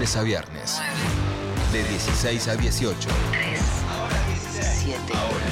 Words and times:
lunes 0.00 0.16
a 0.16 0.22
viernes. 0.22 0.80
De 1.72 1.84
16 1.84 2.48
a 2.48 2.56
18. 2.56 3.08
3, 3.32 3.60
7. 4.78 5.12
Ahora, 5.14 5.46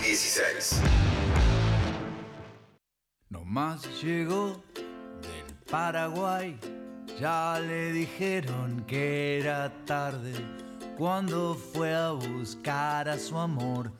16. 0.00 0.80
Nomás 3.28 3.86
llegó 4.02 4.60
del 4.74 5.54
Paraguay, 5.70 6.58
ya 7.20 7.60
le 7.60 7.92
dijeron 7.92 8.84
que 8.88 9.38
era 9.38 9.72
tarde 9.84 10.32
cuando 10.98 11.54
fue 11.54 11.94
a 11.94 12.10
buscar 12.10 13.08
a 13.08 13.18
su 13.18 13.38
amor 13.38 13.92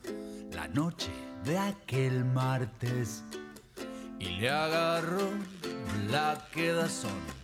la 0.51 0.67
noche 0.67 1.11
de 1.45 1.57
aquel 1.57 2.25
martes 2.25 3.23
y 4.19 4.25
le 4.25 4.49
agarró 4.49 5.29
la 6.09 6.45
quedazón 6.51 7.40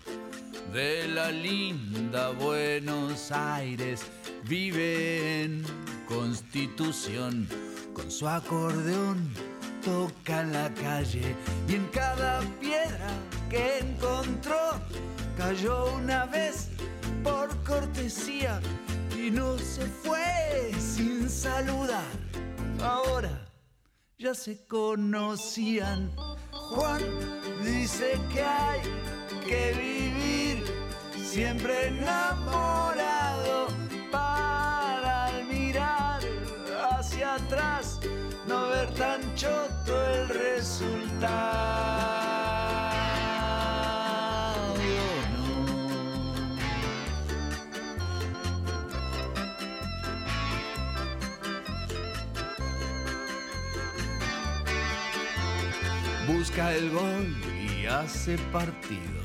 de 0.74 1.08
la 1.08 1.32
linda 1.32 2.32
Buenos 2.32 3.32
Aires. 3.32 4.02
Vive 4.44 5.44
en 5.44 5.64
Constitución 6.08 7.48
con 7.94 8.12
su 8.12 8.28
acordeón. 8.28 9.30
Toca 9.84 10.44
la 10.44 10.74
calle 10.74 11.36
y 11.68 11.76
en 11.76 11.88
cada 11.88 12.42
piedra 12.60 13.10
que 13.50 13.80
encontró 13.80 14.82
cayó 15.38 15.94
una 15.96 16.26
vez 16.26 16.70
por 17.24 17.56
cortesía 17.64 18.60
y 19.18 19.32
no 19.32 19.58
se 19.58 19.86
fue 19.86 20.74
sin 20.80 21.30
saludar. 21.30 22.04
Ahora 22.82 23.48
ya 24.18 24.34
se 24.34 24.66
conocían. 24.66 26.12
Juan 26.52 27.02
dice 27.64 28.20
que 28.34 28.42
hay 28.42 28.82
que 29.48 29.72
vivir 29.74 30.64
siempre 31.16 31.88
enamorado 31.88 33.68
para 34.12 35.28
al 35.28 35.46
mirar 35.46 36.20
hacia 36.92 37.36
atrás 37.36 38.00
no 38.46 38.68
ver 38.68 38.94
tan 38.96 39.22
choto 39.36 40.06
el 40.06 40.28
resultado. 40.28 41.78
Busca 56.28 56.74
el 56.74 56.90
gol 56.92 57.38
y 57.72 57.86
hace 57.86 58.38
partido 58.52 59.17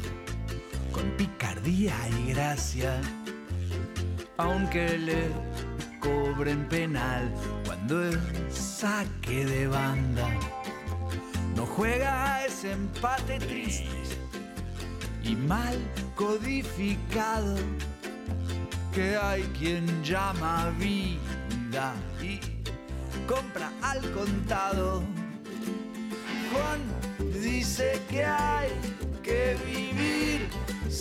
picardía 1.16 1.94
y 2.08 2.32
gracia, 2.32 3.00
aunque 4.36 4.98
le 4.98 5.30
cobren 6.00 6.68
penal 6.68 7.32
cuando 7.64 8.04
el 8.04 8.18
saque 8.50 9.44
de 9.44 9.66
banda 9.68 10.28
no 11.54 11.66
juega 11.66 12.44
ese 12.44 12.72
empate 12.72 13.38
triste 13.38 13.88
y 15.22 15.36
mal 15.36 15.78
codificado 16.16 17.56
que 18.92 19.16
hay 19.16 19.42
quien 19.58 19.86
llama 20.02 20.70
vida 20.78 21.94
y 22.20 22.40
compra 23.26 23.70
al 23.80 24.00
contado. 24.12 25.02
Juan 26.52 26.80
dice 27.40 28.00
que 28.10 28.24
hay 28.24 28.70
que 29.22 29.56
vivir 29.64 30.48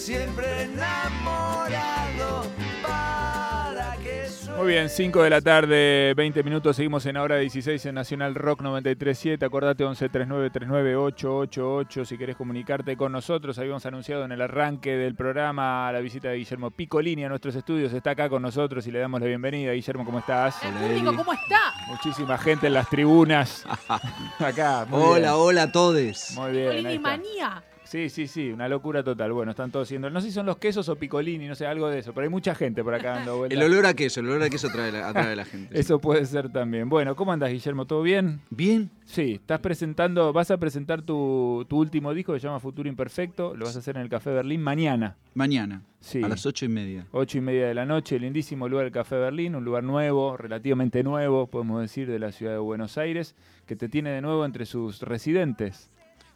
siempre 0.02 0.64
enamorado 0.64 2.48
para 2.82 3.96
que 3.98 4.26
Muy 4.58 4.70
bien, 4.70 4.90
5 4.90 5.22
de 5.22 5.30
la 5.30 5.42
tarde, 5.42 6.16
20 6.16 6.42
minutos, 6.42 6.76
seguimos 6.76 7.06
en 7.06 7.18
hora 7.18 7.38
16 7.38 7.86
en 7.86 7.94
Nacional 7.94 8.34
Rock 8.34 8.64
937, 8.64 9.46
acordate 9.46 9.86
1139398888 9.86 12.06
si 12.06 12.18
querés 12.18 12.36
comunicarte 12.36 12.98
con 12.98 13.12
nosotros, 13.12 13.60
habíamos 13.60 13.86
anunciado 13.86 14.26
en 14.26 14.32
el 14.32 14.42
arranque 14.42 14.98
del 14.98 15.14
programa 15.14 15.92
la 15.92 16.00
visita 16.00 16.30
de 16.30 16.38
Guillermo 16.38 16.72
Picolini 16.72 17.26
a 17.26 17.30
nuestros 17.30 17.56
estudios, 17.56 17.94
está 17.94 18.10
acá 18.12 18.28
con 18.28 18.42
nosotros 18.42 18.88
y 18.88 18.92
le 18.92 18.98
damos 18.98 19.22
la 19.22 19.28
bienvenida. 19.28 19.74
Guillermo, 19.74 20.04
¿cómo 20.04 20.18
estás? 20.18 20.64
El 20.64 20.74
público, 20.74 21.16
¿cómo 21.16 21.34
está? 21.34 21.76
Muchísima 21.90 22.40
gente 22.40 22.66
en 22.66 22.74
las 22.74 22.90
tribunas. 22.90 23.68
acá. 24.40 24.88
muy 24.90 25.00
Hola, 25.00 25.20
bien. 25.20 25.32
hola 25.36 25.62
a 25.64 25.72
todos. 25.72 26.32
Muy 26.36 26.54
bien. 26.54 26.72
Picolini 26.72 26.98
manía. 26.98 27.64
Sí, 27.92 28.08
sí, 28.08 28.26
sí, 28.28 28.50
una 28.52 28.70
locura 28.70 29.04
total. 29.04 29.34
Bueno, 29.34 29.52
están 29.52 29.70
todos 29.70 29.86
siendo. 29.90 30.10
No 30.10 30.22
sé 30.22 30.28
si 30.28 30.34
son 30.34 30.46
los 30.46 30.56
quesos 30.58 30.88
o 30.88 30.96
picolini, 30.96 31.46
no 31.50 31.56
sé, 31.56 31.66
algo 31.68 31.90
de 31.90 32.00
eso, 32.00 32.14
pero 32.14 32.24
hay 32.24 32.30
mucha 32.30 32.56
gente 32.56 32.86
por 32.86 32.94
acá 32.94 33.12
dando 33.16 33.40
vueltas. 33.40 33.60
El 33.60 33.66
olor 33.66 33.86
a 33.86 33.94
queso, 33.94 34.22
el 34.22 34.28
olor 34.30 34.44
a 34.44 34.50
queso 34.50 34.68
atrae, 34.70 34.94
la- 34.94 35.10
atrae 35.10 35.34
a 35.34 35.36
la 35.36 35.44
gente. 35.44 35.78
Eso 35.78 36.00
puede 36.00 36.26
ser 36.26 36.50
también. 36.54 36.88
Bueno, 36.88 37.18
¿cómo 37.18 37.34
andas, 37.34 37.52
Guillermo? 37.52 37.86
¿Todo 37.88 38.02
bien? 38.02 38.40
Bien, 38.50 38.90
Sí, 39.04 39.34
estás 39.34 39.60
presentando, 39.60 40.32
vas 40.32 40.52
a 40.52 40.58
presentar 40.58 41.02
tu, 41.02 41.66
tu 41.68 41.78
último 41.80 42.14
disco 42.14 42.32
que 42.32 42.40
se 42.40 42.48
llama 42.48 42.62
Futuro 42.62 42.88
Imperfecto. 42.88 43.54
Lo 43.58 43.66
vas 43.66 43.76
a 43.76 43.80
hacer 43.80 43.98
en 43.98 44.04
el 44.04 44.08
Café 44.10 44.30
Berlín 44.30 44.62
mañana. 44.62 45.18
mañana, 45.34 45.82
Sí. 46.00 46.24
a 46.24 46.30
las 46.30 46.46
ocho 46.46 46.64
y 46.64 46.70
media. 46.70 47.06
Ocho 47.12 47.40
y 47.40 47.42
media 47.42 47.68
de 47.68 47.74
la 47.74 47.86
noche, 47.86 48.18
lindísimo 48.20 48.70
lugar 48.70 48.86
el 48.86 48.94
Café 48.94 49.18
Berlín, 49.18 49.54
un 49.58 49.66
lugar 49.66 49.84
nuevo, 49.84 50.38
relativamente 50.38 51.04
nuevo, 51.04 51.48
podemos 51.48 51.82
decir, 51.82 52.10
de 52.10 52.20
la 52.20 52.32
ciudad 52.32 52.54
de 52.54 52.60
Buenos 52.60 52.98
Aires, 52.98 53.36
que 53.66 53.76
te 53.76 53.90
tiene 53.90 54.12
de 54.12 54.22
nuevo 54.22 54.46
entre 54.46 54.66
sus 54.66 55.02
residentes. 55.02 55.90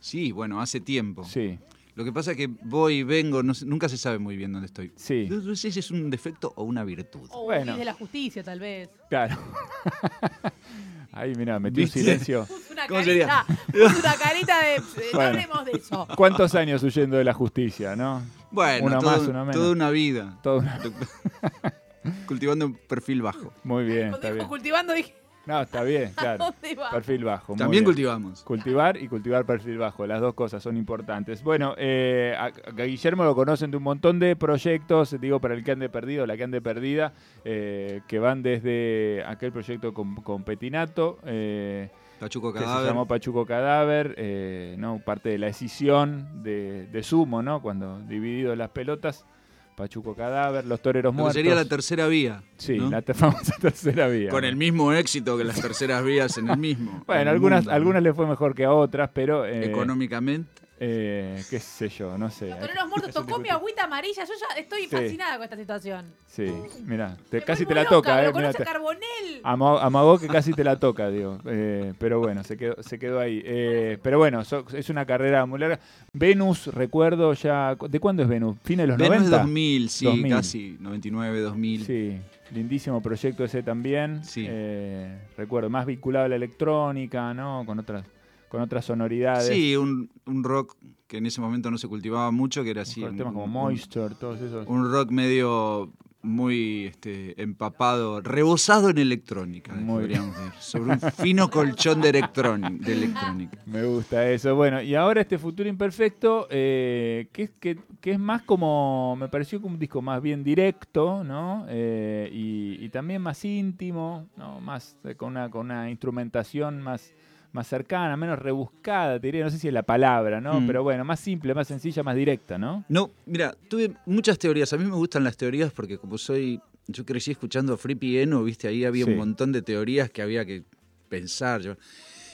Sí, 0.06 0.32
bueno, 0.32 0.62
hace 0.62 0.80
tiempo. 0.80 1.24
Sí, 1.24 1.58
Lo 1.96 2.04
que 2.06 2.12
pasa 2.12 2.32
es 2.32 2.38
que 2.38 2.48
voy 2.62 2.98
y 2.98 3.04
vengo, 3.04 3.42
no 3.42 3.56
sé- 3.56 3.66
nunca 3.66 3.90
se 3.90 3.98
sabe 3.98 4.20
muy 4.20 4.38
bien 4.38 4.52
dónde 4.54 4.68
estoy. 4.68 4.92
sí, 4.96 5.28
No 5.32 5.56
sé 5.56 5.72
si 5.72 5.80
es 5.80 5.90
un 5.90 6.12
defecto 6.12 6.54
o 6.58 6.64
una 6.64 6.84
virtud. 6.84 7.28
O 7.32 7.46
Bueno. 7.46 7.76
de 7.76 7.86
la 7.86 7.94
justicia, 7.94 8.44
tal 8.44 8.60
vez. 8.60 8.88
claro. 9.10 9.36
Ahí, 11.12 11.34
mira, 11.36 11.58
metí 11.60 11.82
un 11.84 11.88
silencio. 11.88 12.46
Una 12.72 12.88
¿Cómo 12.88 13.00
carita. 13.00 13.46
Puso 13.72 14.00
una 14.00 14.14
carita 14.16 14.60
de. 14.62 14.82
No 15.14 15.22
hablemos 15.22 15.66
de 15.66 15.72
eso. 15.72 16.08
¿Cuántos 16.18 16.54
años 16.56 16.84
huyendo 16.84 17.16
de 17.18 17.24
la 17.24 17.34
justicia, 17.34 17.96
no? 17.96 18.22
Bueno, 18.52 18.86
Una 18.86 19.00
todo- 19.00 19.12
más, 19.12 19.20
una 19.28 19.40
menos. 19.46 19.56
toda 19.56 19.72
una 19.72 19.90
vida. 19.90 20.38
Una- 20.44 20.80
Cultivando 22.28 22.66
un 22.68 22.74
perfil 22.76 23.22
bajo. 23.22 23.54
Muy 23.64 23.86
bien, 23.86 24.10
Cuando 24.10 24.18
está 24.18 24.28
dijo 24.28 24.36
bien. 24.36 24.48
cultivando 24.50 24.94
dije, 24.94 25.16
No, 25.46 25.62
está 25.62 25.84
bien, 25.84 26.12
claro. 26.16 26.46
Perfil 26.92 27.24
bajo. 27.24 27.54
muy 27.54 27.60
También 27.60 27.84
bien. 27.84 27.86
cultivamos. 27.86 28.42
Cultivar 28.44 28.98
y 28.98 29.08
cultivar 29.08 29.46
perfil 29.46 29.78
bajo, 29.78 30.06
las 30.08 30.22
dos 30.22 30.34
cosas 30.34 30.62
son 30.64 30.76
importantes. 30.78 31.44
Bueno, 31.44 31.76
eh, 31.78 32.36
a, 32.38 32.46
a 32.46 32.72
Guillermo 32.86 33.24
lo 33.24 33.36
conocen 33.36 33.72
de 33.72 33.78
un 33.78 33.84
montón 33.84 34.20
de 34.20 34.36
proyectos, 34.36 35.20
digo, 35.20 35.40
para 35.40 35.54
el 35.54 35.64
que 35.64 35.72
ande 35.72 35.90
perdido, 35.90 36.26
la 36.26 36.36
que 36.38 36.44
ande 36.44 36.62
perdida, 36.62 37.14
eh, 37.44 38.02
que 38.08 38.20
van 38.20 38.42
desde 38.44 39.24
aquel 39.28 39.52
proyecto 39.52 39.94
con, 39.94 40.16
con 40.16 40.44
Petinato, 40.44 41.20
eh, 41.26 41.90
Pachuco 42.20 42.54
que 42.54 42.60
se 42.60 42.66
cadáver. 42.66 42.88
llamó 42.88 43.06
Pachuco 43.08 43.46
Cadáver, 43.46 44.16
eh, 44.18 44.76
¿no? 44.80 45.00
parte 45.00 45.30
de 45.30 45.38
la 45.38 45.48
escisión 45.48 46.44
de, 46.44 46.88
de 46.88 47.04
Sumo, 47.04 47.44
¿no? 47.44 47.62
cuando 47.62 48.00
dividido 48.00 48.56
las 48.56 48.70
pelotas, 48.70 49.26
Pachuco 49.76 50.16
Cadáver, 50.16 50.66
Los 50.66 50.82
Toreros 50.82 51.14
Muertos. 51.14 51.34
sería 51.34 51.54
la 51.54 51.66
tercera 51.66 52.08
vía. 52.08 52.42
Sí, 52.58 52.78
¿no? 52.78 52.90
la 52.90 53.02
famosa 53.14 53.54
tercera 53.60 54.08
vía. 54.08 54.30
Con 54.30 54.46
el 54.46 54.56
mismo 54.56 54.94
éxito 54.94 55.38
que 55.38 55.44
las 55.44 55.62
terceras 55.62 56.04
vías 56.04 56.38
en 56.38 56.50
el 56.50 56.58
mismo. 56.58 57.04
Bueno, 57.08 57.30
algunas, 57.32 57.68
algunas 57.68 58.02
le 58.02 58.14
fue 58.14 58.26
mejor 58.26 58.56
que 58.56 58.66
a 58.66 58.72
otras, 58.74 59.10
pero... 59.14 59.46
eh, 59.46 59.66
Económicamente. 59.66 60.50
Eh, 60.78 61.42
qué 61.50 61.60
sé 61.60 61.88
yo, 61.88 62.18
no 62.18 62.30
sé. 62.30 62.50
Los 62.50 62.60
toreros 62.60 62.90
muertos 62.90 63.14
tocó 63.14 63.40
mi 63.40 63.48
agüita 63.50 63.86
amarilla. 63.86 64.26
Yo 64.26 64.34
ya 64.34 64.60
estoy 64.60 64.82
Sí. 64.84 64.88
fascinada 64.90 65.36
con 65.38 65.44
esta 65.46 65.56
situación. 65.56 66.06
Sí, 66.28 66.52
mira, 66.84 67.16
casi 67.46 67.66
te 67.66 67.74
la 67.74 67.84
loca, 67.84 67.96
toca, 67.96 68.22
¿Lo 68.24 68.30
eh. 68.30 68.34
mirá, 68.34 68.52
te- 68.54 68.64
Carbonell? 68.66 69.40
ama- 69.44 69.82
amagó 69.82 70.20
que 70.20 70.28
casi 70.28 70.52
te 70.52 70.66
la 70.66 70.78
toca, 70.78 71.10
digo. 71.10 71.40
Eh, 71.46 71.94
pero 71.98 72.20
bueno, 72.20 72.44
se 72.44 72.58
quedó, 72.58 72.76
se 72.84 73.00
quedó 73.00 73.22
ahí. 73.22 73.42
Eh, 73.46 73.98
pero 74.04 74.18
bueno, 74.18 74.44
so- 74.44 74.66
es 74.74 74.90
una 74.90 75.06
carrera 75.06 75.46
muy 75.46 75.60
larga. 75.60 75.80
Venus, 76.12 76.68
recuerdo 76.68 77.32
ya. 77.34 77.78
¿De 77.88 78.00
cuándo 78.02 78.24
es 78.24 78.28
Venus? 78.30 78.58
¿Fines 78.64 78.84
de 78.84 78.88
los 78.88 78.98
Venus 78.98 79.18
90? 79.30 79.38
2000, 79.38 79.90
sí, 79.90 80.06
2000. 80.06 80.32
casi 80.36 80.78
99, 80.82 81.40
2000. 81.40 81.86
Sí, 81.86 82.20
lindísimo 82.54 83.02
proyecto 83.02 83.46
ese 83.46 83.64
también. 83.64 84.26
Sí. 84.26 84.46
Eh, 84.46 85.20
recuerdo, 85.38 85.70
más 85.70 85.86
vinculado 85.86 86.26
a 86.26 86.28
la 86.30 86.36
electrónica, 86.36 87.34
¿no? 87.34 87.64
Con 87.66 87.80
otras, 87.80 88.06
con 88.50 88.62
otras 88.62 88.86
sonoridades. 88.86 89.48
Sí, 89.48 89.76
un, 89.76 90.10
un 90.26 90.44
rock 90.44 90.76
que 91.08 91.18
en 91.18 91.26
ese 91.26 91.42
momento 91.42 91.70
no 91.72 91.78
se 91.78 91.88
cultivaba 91.88 92.32
mucho, 92.32 92.64
que 92.64 92.72
era 92.72 92.82
así. 92.84 93.02
con 93.02 93.16
temas 93.16 93.34
como 93.34 93.46
un- 93.46 93.52
Moisture, 93.52 94.16
todos 94.16 94.42
esos. 94.42 94.68
Un 94.68 94.92
rock 94.92 95.12
medio 95.12 95.92
muy 96.22 96.86
este, 96.88 97.40
empapado, 97.40 98.20
rebosado 98.20 98.90
en 98.90 98.98
electrónica, 98.98 99.74
Muy 99.76 100.00
podríamos 100.00 100.36
decir, 100.36 100.54
sobre 100.60 100.92
un 100.94 101.00
fino 101.00 101.50
colchón 101.52 102.02
de, 102.02 102.12
de 102.14 102.94
electrónica. 102.94 103.60
Me 103.68 103.84
gusta 103.86 104.28
eso. 104.32 104.56
Bueno, 104.56 104.82
y 104.82 104.96
ahora 104.96 105.22
este 105.22 105.38
futuro 105.38 105.70
imperfecto, 105.70 106.48
eh, 106.50 107.28
que, 107.32 107.44
es- 107.44 107.52
que, 107.60 107.78
que 108.02 108.12
es 108.14 108.20
más 108.20 108.42
como, 108.42 109.16
me 109.20 109.28
pareció 109.30 109.62
como 109.62 109.76
un 109.76 109.80
disco 109.80 110.02
más 110.02 110.20
bien 110.20 110.44
directo, 110.44 111.24
¿no? 111.24 111.68
Eh, 111.70 112.28
y, 112.34 112.84
y 112.84 112.90
también 112.90 113.22
más 113.22 113.46
íntimo, 113.46 114.28
¿no? 114.36 114.60
Más 114.62 114.98
eh, 115.04 115.14
con 115.14 115.30
una, 115.30 115.52
con 115.52 115.68
una 115.68 115.92
instrumentación 115.92 116.82
más, 116.82 117.14
más 117.56 117.68
cercana, 117.68 118.16
menos 118.18 118.38
rebuscada, 118.38 119.20
te 119.20 119.28
diría, 119.28 119.46
no 119.46 119.50
sé 119.50 119.58
si 119.58 119.68
es 119.68 119.74
la 119.74 119.82
palabra, 119.84 120.40
¿no? 120.42 120.60
Mm. 120.62 120.68
Pero 120.68 120.84
bueno, 120.84 121.04
más 121.06 121.20
simple, 121.20 121.54
más 121.56 121.68
sencilla, 121.68 122.04
más 122.04 122.16
directa, 122.16 122.58
¿no? 122.58 122.86
No, 122.90 123.12
mira, 123.26 123.56
tuve 123.70 123.94
muchas 124.06 124.38
teorías. 124.38 124.72
A 124.74 124.78
mí 124.78 124.84
me 124.86 124.96
gustan 124.96 125.24
las 125.24 125.38
teorías 125.38 125.72
porque 125.72 125.98
como 125.98 126.18
soy, 126.18 126.60
yo 126.88 127.06
crecí 127.06 127.32
escuchando 127.32 127.74
a 127.74 127.78
Free 127.78 127.96
Piano, 127.96 128.44
viste, 128.44 128.68
ahí 128.68 128.86
había 128.86 129.06
Sí. 129.06 129.12
un 129.12 129.18
montón 129.18 129.52
de 129.52 129.62
teorías 129.64 130.12
que 130.12 130.22
había 130.22 130.46
que 130.46 130.64
pensar. 131.10 131.62
yo. 131.62 131.76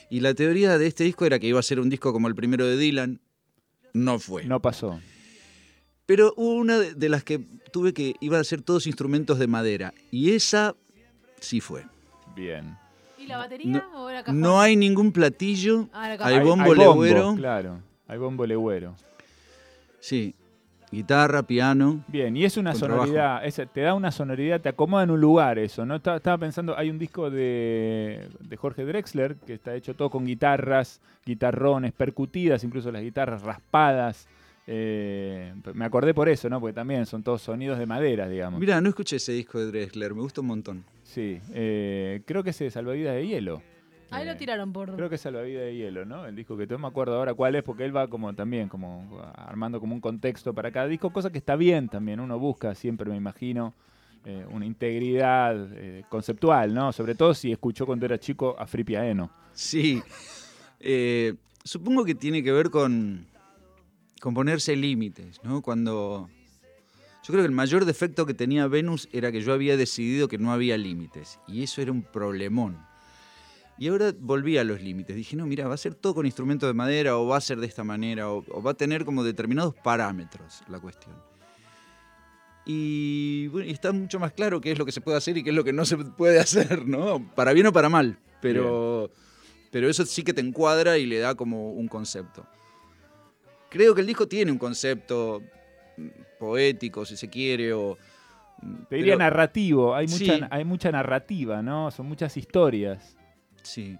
Y 0.10 0.20
la 0.20 0.34
teoría 0.34 0.78
de 0.78 0.88
este 0.88 1.04
disco 1.06 1.26
era 1.26 1.40
que 1.40 1.48
iba 1.48 1.60
a 1.60 1.64
ser 1.64 1.80
un 1.80 1.90
disco 1.90 2.12
como 2.12 2.28
el 2.28 2.36
primero 2.36 2.66
de 2.66 2.76
Dylan. 2.76 3.22
No 3.94 4.20
fue. 4.20 4.44
No 4.46 4.62
pasó. 4.62 5.00
Pero 6.06 6.34
hubo 6.36 6.56
una 6.56 6.80
de 6.80 7.10
las 7.10 7.24
que 7.24 7.40
tuve 7.72 7.94
que 7.94 8.16
iba 8.20 8.38
a 8.40 8.44
ser 8.44 8.62
todos 8.62 8.88
instrumentos 8.88 9.40
de 9.40 9.48
madera. 9.48 9.94
Y 10.10 10.32
esa 10.32 10.76
sí 11.40 11.62
fue. 11.62 11.86
Bien. 12.36 12.76
¿Y 13.22 13.28
la 13.28 13.38
batería 13.38 13.88
o 13.96 14.10
era 14.10 14.24
cajón? 14.24 14.42
No 14.42 14.60
hay 14.60 14.76
ningún 14.76 15.12
platillo. 15.12 15.88
Ah, 15.94 16.16
Hay 16.22 16.40
bombo 16.40 16.74
legüero. 16.74 17.36
Claro, 17.36 17.80
hay 18.08 18.18
bombo 18.18 18.46
legüero. 18.46 18.96
Sí. 20.00 20.34
Guitarra, 20.94 21.42
piano. 21.44 22.04
Bien, 22.10 22.36
y 22.36 22.44
es 22.44 22.58
una 22.58 22.76
sonoridad, 22.76 23.46
es- 23.46 23.62
te 23.74 23.80
da 23.80 23.94
una 23.94 24.12
sonoridad, 24.12 24.60
te 24.60 24.68
acomoda 24.68 25.04
en 25.04 25.12
un 25.12 25.22
lugar 25.22 25.58
eso, 25.58 25.86
¿no? 25.86 25.96
Estaba, 25.96 26.18
estaba 26.18 26.38
pensando, 26.38 26.78
hay 26.78 26.90
un 26.90 27.00
disco 27.00 27.30
de, 27.30 28.28
de 28.42 28.58
Jorge 28.58 28.84
Drexler 28.84 29.36
que 29.36 29.54
está 29.54 29.74
hecho 29.74 29.94
todo 29.94 30.10
con 30.10 30.26
guitarras, 30.26 31.00
guitarrones, 31.26 31.94
percutidas, 31.94 32.66
incluso 32.66 32.92
las 32.92 33.04
guitarras 33.04 33.42
raspadas. 33.42 34.28
Eh, 34.68 35.54
me 35.74 35.86
acordé 35.86 36.14
por 36.14 36.30
eso, 36.30 36.50
¿no? 36.50 36.60
Porque 36.60 36.74
también 36.74 37.06
son 37.06 37.24
todos 37.24 37.42
sonidos 37.42 37.80
de 37.80 37.86
madera, 37.86 38.28
digamos. 38.28 38.60
Mira, 38.60 38.80
no 38.82 38.90
escuché 38.90 39.18
ese 39.18 39.32
disco 39.34 39.60
de 39.60 39.68
Drexler, 39.68 40.14
me 40.14 40.22
gusta 40.22 40.42
un 40.42 40.48
montón. 40.48 40.86
Sí, 41.04 41.40
eh, 41.54 42.22
creo 42.26 42.44
que 42.44 42.52
es 42.52 42.60
de 42.60 42.72
Salvavidas 42.72 43.16
de 43.16 43.28
Hielo. 43.28 43.62
Ahí 44.12 44.26
lo 44.26 44.34
Eh, 44.34 44.36
tiraron 44.36 44.74
por. 44.74 44.94
Creo 44.96 45.08
que 45.10 45.16
es 45.16 45.22
Salvavidas 45.22 45.64
de 45.64 45.76
Hielo, 45.76 46.06
¿no? 46.06 46.26
El 46.26 46.36
disco 46.36 46.58
que 46.58 46.68
no 46.68 46.78
me 46.78 46.88
acuerdo 46.88 47.16
ahora 47.16 47.34
cuál 47.34 47.56
es, 47.56 47.64
porque 47.64 47.86
él 47.86 47.96
va 47.96 48.08
como 48.08 48.34
también, 48.34 48.68
como 48.68 49.22
armando 49.36 49.80
como 49.80 49.96
un 49.96 50.02
contexto 50.02 50.54
para 50.54 50.72
cada 50.72 50.88
disco, 50.88 51.12
cosa 51.12 51.32
que 51.32 51.38
está 51.38 51.56
bien 51.56 51.88
también. 51.90 52.20
Uno 52.20 52.38
busca 52.38 52.76
siempre, 52.76 53.10
me 53.10 53.16
imagino, 53.16 53.74
eh, 54.26 54.46
una 54.52 54.66
integridad 54.66 55.56
eh, 55.74 56.04
conceptual, 56.10 56.74
¿no? 56.74 56.92
Sobre 56.92 57.16
todo 57.16 57.34
si 57.34 57.52
escuchó 57.54 57.86
cuando 57.86 58.06
era 58.06 58.20
chico 58.20 58.56
a 58.60 58.68
Free 58.68 58.84
Piano. 58.84 59.32
Sí. 59.54 60.02
Eh, 60.82 61.36
supongo 61.64 62.04
que 62.04 62.14
tiene 62.16 62.44
que 62.44 62.52
ver 62.52 62.70
con, 62.70 63.26
con 64.22 64.34
ponerse 64.36 64.76
límites, 64.78 65.42
¿no? 65.44 65.62
Cuando. 65.62 66.30
Yo 67.24 67.28
creo 67.34 67.42
que 67.42 67.48
el 67.48 67.52
mayor 67.52 67.86
defecto 67.86 68.26
que 68.26 68.34
tenía 68.34 68.68
Venus 68.68 69.10
era 69.12 69.32
que 69.32 69.42
yo 69.42 69.52
había 69.52 69.78
decidido 69.78 70.28
que 70.28 70.38
no 70.38 70.52
había 70.54 70.78
límites. 70.78 71.40
Y 71.48 71.64
eso 71.64 71.82
era 71.82 71.92
un 71.92 72.04
problemón. 72.04 72.80
Y 73.78 73.90
ahora 73.90 74.14
volví 74.18 74.58
a 74.58 74.64
los 74.64 74.82
límites. 74.82 75.16
Dije, 75.16 75.36
no, 75.36 75.46
mira, 75.46 75.68
va 75.68 75.74
a 75.74 75.78
ser 75.78 75.96
todo 75.96 76.16
con 76.16 76.26
instrumentos 76.26 76.70
de 76.70 76.74
madera, 76.74 77.18
o 77.18 77.28
va 77.28 77.38
a 77.38 77.42
ser 77.42 77.60
de 77.60 77.68
esta 77.68 77.84
manera, 77.84 78.30
o, 78.30 78.44
o 78.50 78.62
va 78.62 78.72
a 78.72 78.74
tener 78.76 79.06
como 79.06 79.24
determinados 79.24 79.76
parámetros 79.76 80.62
la 80.68 80.80
cuestión. 80.80 81.16
Y, 82.66 83.48
bueno, 83.48 83.68
y 83.68 83.72
está 83.72 83.92
mucho 83.92 84.20
más 84.20 84.34
claro 84.34 84.62
qué 84.62 84.72
es 84.72 84.78
lo 84.80 84.86
que 84.86 84.92
se 84.92 85.02
puede 85.02 85.18
hacer 85.18 85.38
y 85.38 85.44
qué 85.44 85.50
es 85.50 85.56
lo 85.56 85.64
que 85.64 85.74
no 85.74 85.86
se 85.86 85.98
puede 85.98 86.40
hacer, 86.40 86.88
¿no? 86.88 87.28
Para 87.36 87.54
bien 87.54 87.68
o 87.68 87.74
para 87.74 87.90
mal. 87.90 88.20
Pero, 88.40 89.12
pero 89.72 89.90
eso 89.90 90.06
sí 90.06 90.24
que 90.24 90.34
te 90.34 90.42
encuadra 90.42 90.98
y 90.98 91.06
le 91.06 91.20
da 91.20 91.36
como 91.36 91.72
un 91.72 91.88
concepto. 91.88 92.46
Creo 93.72 93.96
que 93.96 94.02
el 94.02 94.08
disco 94.08 94.28
tiene 94.28 94.52
un 94.52 94.58
concepto 94.58 95.42
poético, 96.38 97.06
si 97.06 97.16
se 97.18 97.30
quiere, 97.30 97.74
o... 97.74 97.98
Te 98.90 98.98
diría 98.98 99.14
pero- 99.14 99.20
narrativo, 99.20 99.96
hay 99.96 100.06
mucha, 100.08 100.36
Sí. 100.38 100.42
hay 100.52 100.66
mucha 100.66 100.92
narrativa, 100.92 101.64
¿no? 101.64 101.90
Son 101.90 102.06
muchas 102.06 102.36
historias. 102.38 103.16
Sí. 103.64 103.98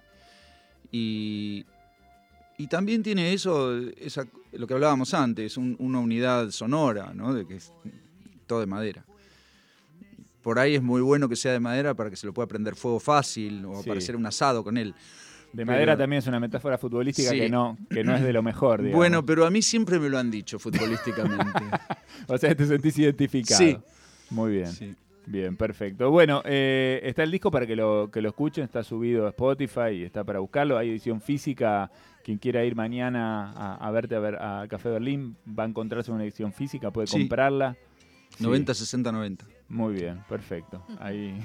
Y, 0.92 1.66
y 2.58 2.68
también 2.68 3.02
tiene 3.02 3.34
eso, 3.34 3.76
esa, 3.98 4.28
lo 4.52 4.68
que 4.68 4.74
hablábamos 4.74 5.14
antes, 5.14 5.58
un- 5.58 5.76
una 5.80 6.00
unidad 6.00 6.52
sonora, 6.52 7.14
¿no? 7.16 7.34
De 7.34 7.48
que 7.48 7.56
es 7.56 7.72
todo 8.46 8.60
de 8.60 8.66
madera. 8.68 9.04
Por 10.44 10.60
ahí 10.60 10.76
es 10.76 10.82
muy 10.82 11.02
bueno 11.02 11.30
que 11.30 11.36
sea 11.36 11.54
de 11.54 11.60
madera 11.60 11.94
para 11.94 12.10
que 12.10 12.16
se 12.16 12.26
lo 12.28 12.34
pueda 12.34 12.48
prender 12.48 12.76
fuego 12.76 13.00
fácil 13.00 13.64
o 13.66 13.82
Sí. 13.82 13.88
para 13.88 14.00
hacer 14.00 14.16
un 14.16 14.26
asado 14.26 14.64
con 14.64 14.78
él. 14.78 14.94
De 15.54 15.66
Pero- 15.66 15.72
madera 15.74 15.98
también 15.98 16.20
es 16.20 16.28
una 16.28 16.40
metáfora 16.40 16.78
futbolística 16.78 17.30
Sí. 17.32 17.40
que, 17.40 17.50
no, 17.50 17.78
que 17.90 18.04
no 18.04 18.16
es 18.16 18.22
de 18.24 18.32
lo 18.32 18.42
mejor, 18.42 18.80
digamos. 18.82 18.98
Bueno, 18.98 19.26
pero 19.26 19.46
a 19.46 19.50
mí 19.52 19.62
siempre 19.62 20.00
me 20.00 20.08
lo 20.10 20.18
han 20.18 20.32
dicho 20.32 20.58
futbolísticamente. 20.60 21.44
O 22.28 22.38
sea, 22.38 22.54
te 22.56 22.66
sentís 22.66 22.98
identificado. 23.00 23.60
Sí. 23.60 23.78
Muy 24.30 24.52
bien. 24.54 24.68
Sí. 24.68 24.96
Bien, 25.26 25.56
perfecto. 25.58 26.10
Bueno, 26.10 26.42
eh, 26.46 27.00
está 27.04 27.24
el 27.24 27.32
disco 27.32 27.52
para 27.52 27.66
que 27.68 27.76
lo, 27.76 28.10
que 28.12 28.22
lo 28.22 28.30
escuchen, 28.30 28.64
está 28.64 28.84
subido 28.84 29.26
a 29.26 29.30
Spotify 29.30 29.90
y 29.94 30.04
está 30.04 30.24
para 30.24 30.40
buscarlo. 30.40 30.78
Hay 30.78 30.90
edición 30.90 31.20
física. 31.22 31.92
Quien 32.24 32.38
quiera 32.38 32.64
ir 32.64 32.76
mañana 32.76 33.52
a, 33.52 33.76
a 33.88 33.92
verte 33.92 34.16
a 34.16 34.20
ver 34.20 34.36
a 34.36 34.66
Café 34.70 34.90
Berlín 34.90 35.36
va 35.48 35.64
a 35.64 35.68
encontrarse 35.68 36.12
una 36.12 36.24
edición 36.24 36.54
física, 36.54 36.92
puede 36.92 37.08
Sí. 37.08 37.18
comprarla. 37.20 37.76
Sí, 38.38 38.44
90, 38.44 38.74
60, 38.74 39.12
90. 39.12 39.46
Muy 39.70 39.94
bien, 39.96 40.20
perfecto. 40.30 40.86
Ahí. 41.00 41.38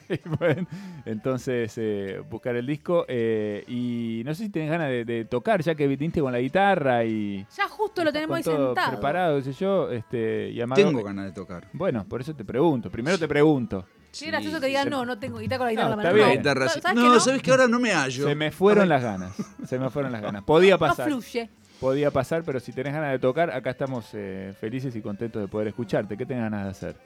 pueden, 0.38 0.66
entonces, 1.04 1.72
eh, 1.76 2.20
buscar 2.30 2.56
el 2.56 2.66
disco. 2.66 3.04
eh, 3.08 3.64
y 3.68 4.22
no 4.24 4.34
sé 4.34 4.44
si 4.44 4.50
tenés 4.50 4.70
ganas 4.70 4.88
de, 4.88 5.04
de 5.04 5.24
tocar, 5.24 5.62
ya 5.62 5.74
que 5.74 5.86
viniste 5.86 6.20
con 6.20 6.32
la 6.32 6.38
guitarra 6.40 7.04
y. 7.04 7.46
Ya 7.56 7.68
justo 7.68 8.04
lo 8.04 8.12
tenemos 8.12 8.36
ahí 8.36 8.42
sentado. 8.42 8.92
preparado, 8.92 9.40
sé 9.42 9.52
yo. 9.52 9.90
Este, 9.90 10.50
y 10.50 10.60
Amado- 10.60 10.82
Tengo 10.82 11.02
ganas 11.02 11.26
de 11.26 11.32
tocar. 11.32 11.68
Bueno, 11.72 12.04
por 12.08 12.20
eso 12.20 12.34
te 12.34 12.44
pregunto. 12.44 12.90
Primero 12.90 13.18
te 13.18 13.28
pregunto. 13.28 13.84
Qué 14.18 14.26
gracioso 14.28 14.56
Sí, 14.56 14.60
que 14.62 14.66
digan, 14.68 14.84
se- 14.84 14.90
no, 14.90 15.04
no 15.04 15.18
tengo 15.18 15.38
guitarra 15.38 15.58
con 15.58 15.66
la 15.66 15.70
guitarra 15.72 15.88
No, 15.88 15.94
en 15.94 15.98
la 15.98 16.10
está 16.10 16.14
bien. 16.26 16.38
Guitarra, 16.38 16.68
sí. 16.70 16.80
¿sabes 16.80 16.96
No, 16.96 17.02
que 17.02 17.08
no? 17.08 17.20
¿sabes 17.20 17.42
que 17.42 17.50
ahora 17.50 17.68
no 17.68 17.78
me 17.78 17.92
hallo? 17.92 18.26
Se 18.26 18.34
me 18.34 18.50
fueron 18.50 18.88
las 18.88 19.02
ganas. 19.02 19.34
Se 19.66 19.78
me 19.78 19.90
fueron 19.90 20.10
las 20.12 20.22
ganas. 20.22 20.42
Podía 20.42 20.74
No 20.74 20.78
pasar. 20.78 21.06
fluye. 21.08 21.50
Podía 21.80 22.10
pasar, 22.10 22.42
pero 22.42 22.58
si 22.58 22.72
tenés 22.72 22.94
ganas 22.94 23.12
de 23.12 23.18
tocar, 23.18 23.50
acá 23.50 23.68
estamos 23.68 24.08
eh, 24.14 24.54
felices 24.58 24.96
y 24.96 25.02
contentos 25.02 25.42
de 25.42 25.48
poder 25.48 25.68
escucharte. 25.68 26.16
¿Qué 26.16 26.24
tenés 26.24 26.44
ganas 26.44 26.64
de 26.64 26.70
hacer? 26.70 26.96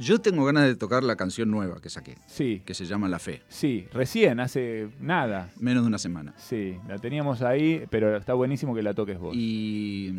Yo 0.00 0.18
tengo 0.20 0.44
ganas 0.46 0.64
de 0.64 0.74
tocar 0.76 1.02
la 1.04 1.14
canción 1.16 1.50
nueva 1.50 1.80
que 1.80 1.90
saqué, 1.90 2.16
Sí, 2.26 2.62
que 2.64 2.74
se 2.74 2.86
llama 2.86 3.08
La 3.08 3.18
Fe. 3.18 3.42
sí, 3.48 3.86
recién, 3.92 4.40
hace 4.40 4.88
nada. 5.00 5.50
Menos 5.60 5.84
de 5.84 5.88
una 5.88 5.98
semana. 5.98 6.32
Sí, 6.38 6.76
la 6.88 6.98
teníamos 6.98 7.42
ahí, 7.42 7.84
pero 7.90 8.16
está 8.16 8.34
buenísimo 8.34 8.74
que 8.74 8.82
la 8.82 8.94
toques 8.94 9.18
vos. 9.18 9.36
Y, 9.36 10.14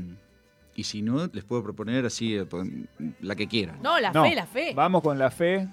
y 0.75 0.83
si 0.83 1.01
no, 1.01 1.27
les 1.33 1.43
puedo 1.43 1.63
proponer 1.63 2.05
así 2.05 2.35
eh, 2.37 2.45
pon- 2.45 2.87
la 3.21 3.35
que 3.35 3.47
quieran. 3.47 3.81
No, 3.81 3.99
la 3.99 4.11
No, 4.11 4.23
fe, 4.23 4.35
la 4.35 4.45
fe. 4.45 4.73
Vamos 4.75 5.01
con 5.01 5.17
la 5.17 5.31
fe, 5.31 5.67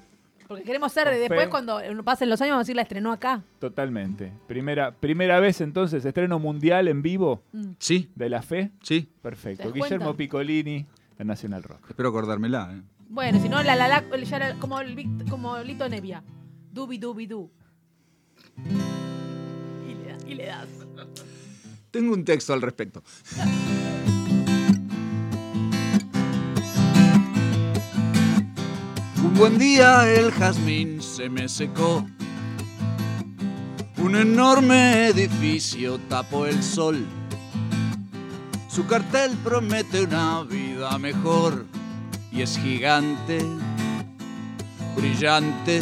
Porque 0.48 0.64
queremos 0.64 0.90
ser, 0.90 1.08
después 1.10 1.44
fe. 1.44 1.50
cuando 1.50 1.78
pasen 2.02 2.30
los 2.30 2.40
años, 2.40 2.52
vamos 2.52 2.60
a 2.60 2.64
decir, 2.64 2.76
la 2.76 2.82
estrenó 2.82 3.12
acá. 3.12 3.42
totalmente. 3.58 4.32
Primera, 4.46 4.90
primera 4.92 5.38
vez 5.40 5.60
entonces, 5.60 6.02
estreno 6.04 6.38
mundial 6.38 6.88
en 6.88 7.02
vivo 7.02 7.42
Mm. 7.52 7.72
Sí, 7.78 8.08
de 8.14 8.30
la 8.30 8.40
fe. 8.40 8.70
sí. 8.82 9.06
Perfecto. 9.20 9.64
¿Te 9.64 9.68
das 9.68 9.74
Guillermo 9.74 10.06
cuenta? 10.06 10.16
Piccolini, 10.16 10.86
de 11.18 11.24
National 11.24 11.62
Rock. 11.62 11.90
Espero 11.90 12.08
acordármela. 12.08 12.72
¿eh? 12.74 12.80
Bueno, 13.10 13.40
si 13.40 13.48
no, 13.48 13.62
la 13.62 13.74
la 13.74 13.88
la, 13.88 14.04
ya 14.22 14.36
era 14.36 14.54
como, 14.56 14.80
el 14.80 15.24
como 15.30 15.58
Lito 15.58 15.88
Nevia. 15.88 16.22
Dubi 16.70 16.98
dubi 16.98 17.26
du. 17.26 17.50
Y 20.26 20.34
le 20.34 20.46
das. 20.46 20.68
Tengo 21.90 22.12
un 22.12 22.22
texto 22.24 22.52
al 22.52 22.60
respecto. 22.60 23.02
Un 29.24 29.34
buen 29.34 29.58
día 29.58 30.12
el 30.12 30.30
jazmín 30.30 31.00
se 31.00 31.30
me 31.30 31.48
secó. 31.48 32.06
Un 33.96 34.16
enorme 34.16 35.08
edificio 35.08 35.98
tapó 36.10 36.44
el 36.44 36.62
sol. 36.62 37.06
Su 38.68 38.86
cartel 38.86 39.34
promete 39.42 40.02
una 40.02 40.42
vida 40.42 40.98
mejor 40.98 41.77
y 42.32 42.42
es 42.42 42.58
gigante, 42.58 43.38
brillante. 44.96 45.80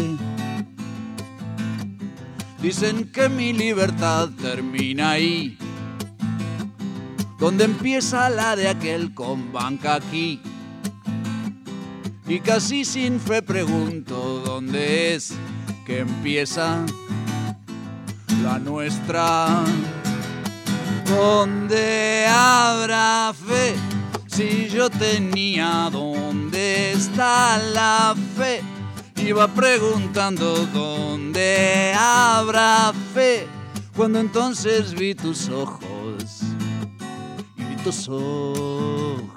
Dicen 2.61 3.11
que 3.13 3.29
mi 3.29 3.53
libertad 3.53 4.31
termina 4.41 5.11
ahí, 5.11 5.59
donde 7.39 7.65
empieza 7.65 8.31
la 8.31 8.57
de 8.57 8.69
aquel 8.69 9.15
con 9.15 9.53
banca 9.53 9.95
aquí. 9.95 10.41
Y 12.29 12.41
casi 12.41 12.85
sin 12.85 13.21
fe 13.21 13.41
pregunto 13.41 14.43
dónde 14.45 15.15
es 15.15 15.33
que 15.87 16.01
empieza 16.01 16.85
la 18.43 18.59
nuestra. 18.59 19.63
¿Dónde 21.07 22.27
habrá 22.29 23.33
fe? 23.33 23.96
Si 24.37 24.69
yo 24.69 24.91
tenía, 24.91 25.89
¿dónde 25.91 26.93
está 26.93 27.57
la 27.57 28.15
fe? 28.37 28.61
Iba 29.17 29.49
preguntando 29.49 30.57
dónde 30.75 31.95
habrá 31.99 32.93
fe. 33.15 33.47
Cuando 33.97 34.21
entonces 34.21 34.93
vi 34.93 35.15
tus 35.15 35.49
ojos 35.49 36.43
y 37.57 37.65
vi 37.65 37.77
tus 37.77 38.11
ojos. 38.11 39.33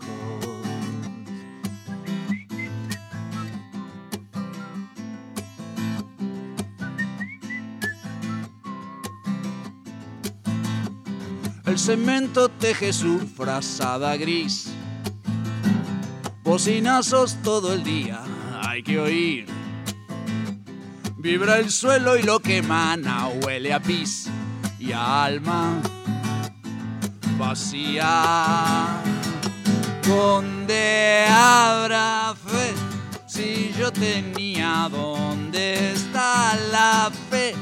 El 11.65 11.79
cemento 11.79 12.50
teje 12.50 12.91
su 12.91 13.20
frazada 13.20 14.18
gris. 14.18 14.74
Bocinazos 16.50 17.36
todo 17.44 17.74
el 17.74 17.84
día, 17.84 18.24
hay 18.63 18.82
que 18.82 18.98
oír. 19.00 19.46
Vibra 21.15 21.60
el 21.60 21.70
suelo 21.70 22.18
y 22.18 22.24
lo 22.24 22.39
que 22.39 22.58
emana 22.58 23.27
huele 23.27 23.72
a 23.72 23.79
pis 23.79 24.27
y 24.79 24.91
a 24.91 25.25
alma 25.25 25.79
vacía. 27.38 29.00
¿Dónde 30.08 31.27
habrá 31.29 32.34
fe? 32.34 32.74
Si 33.27 33.72
yo 33.77 33.94
tenía, 33.94 34.89
¿dónde 34.91 35.91
está 35.91 36.58
la 36.72 37.12
fe? 37.29 37.53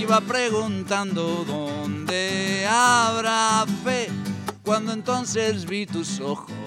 Iba 0.00 0.20
preguntando, 0.20 1.44
¿dónde 1.46 2.66
habrá 2.68 3.64
fe? 3.84 4.08
Cuando 4.64 4.92
entonces 4.92 5.64
vi 5.64 5.86
tus 5.86 6.18
ojos 6.18 6.65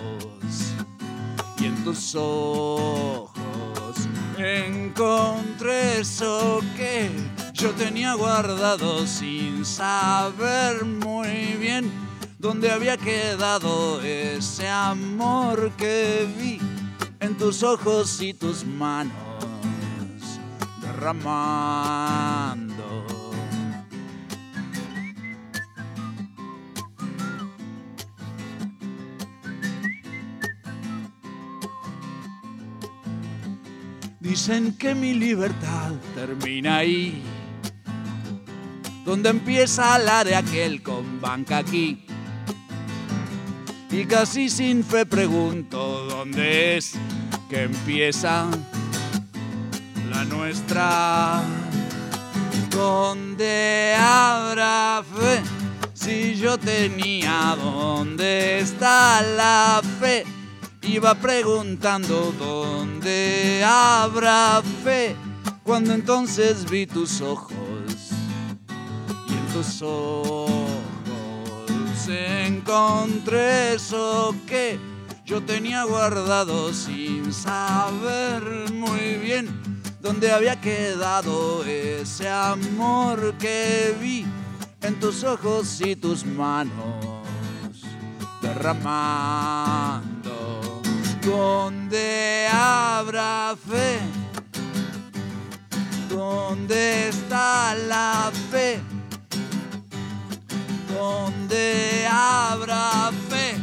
tus 1.89 2.13
ojos 2.13 3.97
encontré 4.37 6.01
eso 6.01 6.59
que 6.77 7.09
yo 7.53 7.71
tenía 7.71 8.13
guardado 8.13 9.07
sin 9.07 9.65
saber 9.65 10.85
muy 10.85 11.57
bien 11.59 11.91
dónde 12.37 12.69
había 12.69 12.95
quedado 12.95 13.99
ese 14.01 14.69
amor 14.69 15.71
que 15.77 16.27
vi 16.37 16.59
en 17.21 17.35
tus 17.37 17.63
ojos 17.63 18.21
y 18.21 18.35
tus 18.35 18.63
manos 18.63 19.11
derramando. 20.79 22.78
Dicen 34.29 34.77
que 34.77 34.93
mi 34.93 35.15
libertad 35.15 35.91
termina 36.13 36.77
ahí, 36.77 37.19
donde 39.03 39.29
empieza 39.29 39.97
la 39.97 40.23
de 40.23 40.35
aquel 40.35 40.83
con 40.83 41.19
banca 41.19 41.57
aquí. 41.57 42.05
Y 43.89 44.05
casi 44.05 44.47
sin 44.49 44.83
fe 44.83 45.07
pregunto 45.07 46.05
dónde 46.05 46.77
es 46.77 46.93
que 47.49 47.63
empieza 47.63 48.45
la 50.11 50.23
nuestra. 50.25 51.41
¿Dónde 52.69 53.95
habrá 53.97 55.01
fe? 55.11 55.41
Si 55.95 56.35
yo 56.35 56.59
tenía, 56.59 57.57
¿dónde 57.59 58.59
está 58.59 59.23
la 59.23 59.81
fe? 59.99 60.23
Iba 60.91 61.13
preguntando 61.13 62.33
dónde 62.39 63.63
habrá 63.63 64.59
fe 64.83 65.15
cuando 65.63 65.93
entonces 65.93 66.67
vi 66.67 66.87
tus 66.87 67.21
ojos 67.21 67.53
y 69.27 69.33
en 69.33 69.45
tus 69.53 69.83
ojos 69.83 70.49
encontré 72.09 73.75
eso 73.75 74.33
que 74.47 74.79
yo 75.25 75.43
tenía 75.43 75.83
guardado 75.83 76.73
sin 76.73 77.31
saber 77.31 78.71
muy 78.73 79.15
bien 79.21 79.47
dónde 80.01 80.31
había 80.31 80.59
quedado 80.59 81.63
ese 81.65 82.27
amor 82.27 83.35
que 83.37 83.95
vi 84.01 84.25
en 84.81 84.99
tus 84.99 85.23
ojos 85.23 85.81
y 85.81 85.95
tus 85.95 86.25
manos 86.25 87.05
derramando. 88.41 90.18
¿Dónde 91.23 92.47
habrá 92.51 93.55
fe? 93.55 93.99
¿Dónde 96.09 97.09
está 97.09 97.75
la 97.75 98.31
fe? 98.51 98.79
¿Dónde 100.93 102.07
habrá 102.09 103.11
fe? 103.29 103.55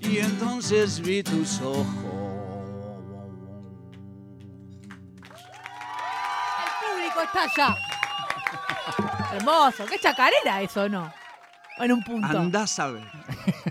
Y 0.00 0.18
entonces 0.18 1.00
vi 1.00 1.22
tus 1.22 1.60
ojos. 1.60 1.86
El 6.58 6.72
público 6.80 7.22
está 7.22 7.42
allá. 7.42 7.76
Hermoso. 9.34 9.86
¿Qué 9.86 9.98
chacarera 9.98 10.62
eso, 10.62 10.88
no? 10.88 11.12
En 11.78 11.92
un 11.92 12.02
punto. 12.02 12.26
Andás 12.26 12.78
a 12.78 12.88
ver. 12.88 13.04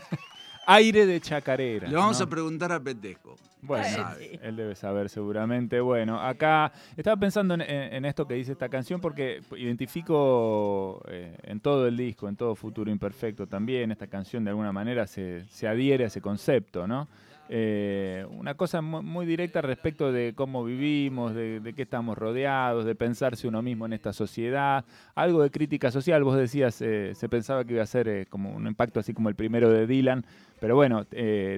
Aire 0.65 1.05
de 1.05 1.19
chacarera. 1.19 1.89
Le 1.89 1.95
vamos 1.95 2.19
¿no? 2.19 2.25
a 2.25 2.29
preguntar 2.29 2.71
a 2.71 2.79
Petesco. 2.79 3.28
Bueno, 3.69 4.09
Sí. 4.17 4.39
él 4.41 4.55
debe 4.55 4.75
saber 4.75 5.09
seguramente. 5.09 5.79
Bueno, 5.79 6.19
acá 6.19 6.71
estaba 6.97 7.15
pensando 7.17 7.53
en, 7.53 7.61
en- 7.61 7.93
en 7.93 8.05
esto 8.05 8.27
que 8.27 8.33
dice 8.33 8.51
esta 8.51 8.67
canción 8.67 8.99
porque 8.99 9.41
identifico 9.57 11.01
eh, 11.07 11.37
en 11.43 11.59
todo 11.59 11.87
el 11.87 11.95
disco, 11.97 12.27
en 12.27 12.35
todo 12.35 12.55
Futuro 12.55 12.89
Imperfecto 12.91 13.47
también, 13.47 13.91
esta 13.91 14.07
canción 14.07 14.43
de 14.43 14.49
alguna 14.51 14.71
manera 14.71 15.07
se, 15.07 15.45
se 15.49 15.67
adhiere 15.67 16.03
a 16.03 16.07
ese 16.07 16.21
concepto, 16.21 16.87
¿no? 16.87 17.07
Eh, 17.51 18.27
una 18.29 18.53
cosa 18.53 18.79
mu- 18.81 19.01
muy 19.01 19.25
directa 19.25 19.61
respecto 19.63 20.11
de 20.11 20.33
cómo 20.35 20.63
vivimos, 20.63 21.33
de, 21.33 21.73
qué 21.75 21.81
estamos 21.81 22.15
rodeados, 22.15 22.85
de 22.85 22.93
pensarse 22.93 23.47
uno 23.47 23.63
mismo 23.63 23.87
en 23.87 23.93
esta 23.93 24.13
sociedad, 24.13 24.85
algo 25.15 25.41
de 25.41 25.49
crítica 25.49 25.89
social. 25.89 26.23
Vos 26.23 26.37
decías, 26.37 26.79
eh, 26.81 27.13
se 27.15 27.27
pensaba 27.27 27.65
que 27.65 27.73
iba 27.73 27.81
a 27.83 27.87
ser 27.87 28.07
eh, 28.07 28.25
como 28.27 28.51
un 28.55 28.67
impacto 28.67 28.99
así 28.99 29.13
como 29.15 29.29
el 29.29 29.35
primero 29.35 29.71
de 29.71 29.87
Dylan, 29.87 30.23
pero 30.59 30.75
bueno, 30.75 31.05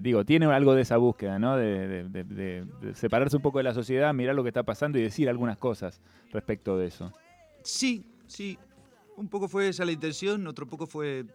digo, 0.02 0.24
tiene 0.24 0.46
algo 0.46 0.76
de 0.76 0.84
esa 0.84 0.96
búsqueda, 0.98 1.40
¿no? 1.40 1.58
De- 1.58 2.04
de 2.08 2.94
separarse 2.94 3.36
un 3.36 3.42
poco 3.42 3.58
de 3.58 3.64
la 3.64 3.74
sociedad, 3.74 4.14
mirar 4.14 4.36
lo 4.36 4.44
que 4.44 4.50
está 4.50 4.64
pasando 4.64 4.98
y 4.98 5.02
decir 5.02 5.28
algunas 5.28 5.58
cosas 5.58 6.00
respecto 6.32 6.78
de 6.78 6.88
eso. 6.88 7.12
Sí, 7.64 8.06
sí. 8.28 8.58
Un 9.18 9.28
poco 9.28 9.48
fue 9.48 9.68
esa 9.68 9.84
la 9.86 9.92
intención, 9.92 10.46
otro 10.48 10.68
poco 10.68 10.86
fue 10.88 11.26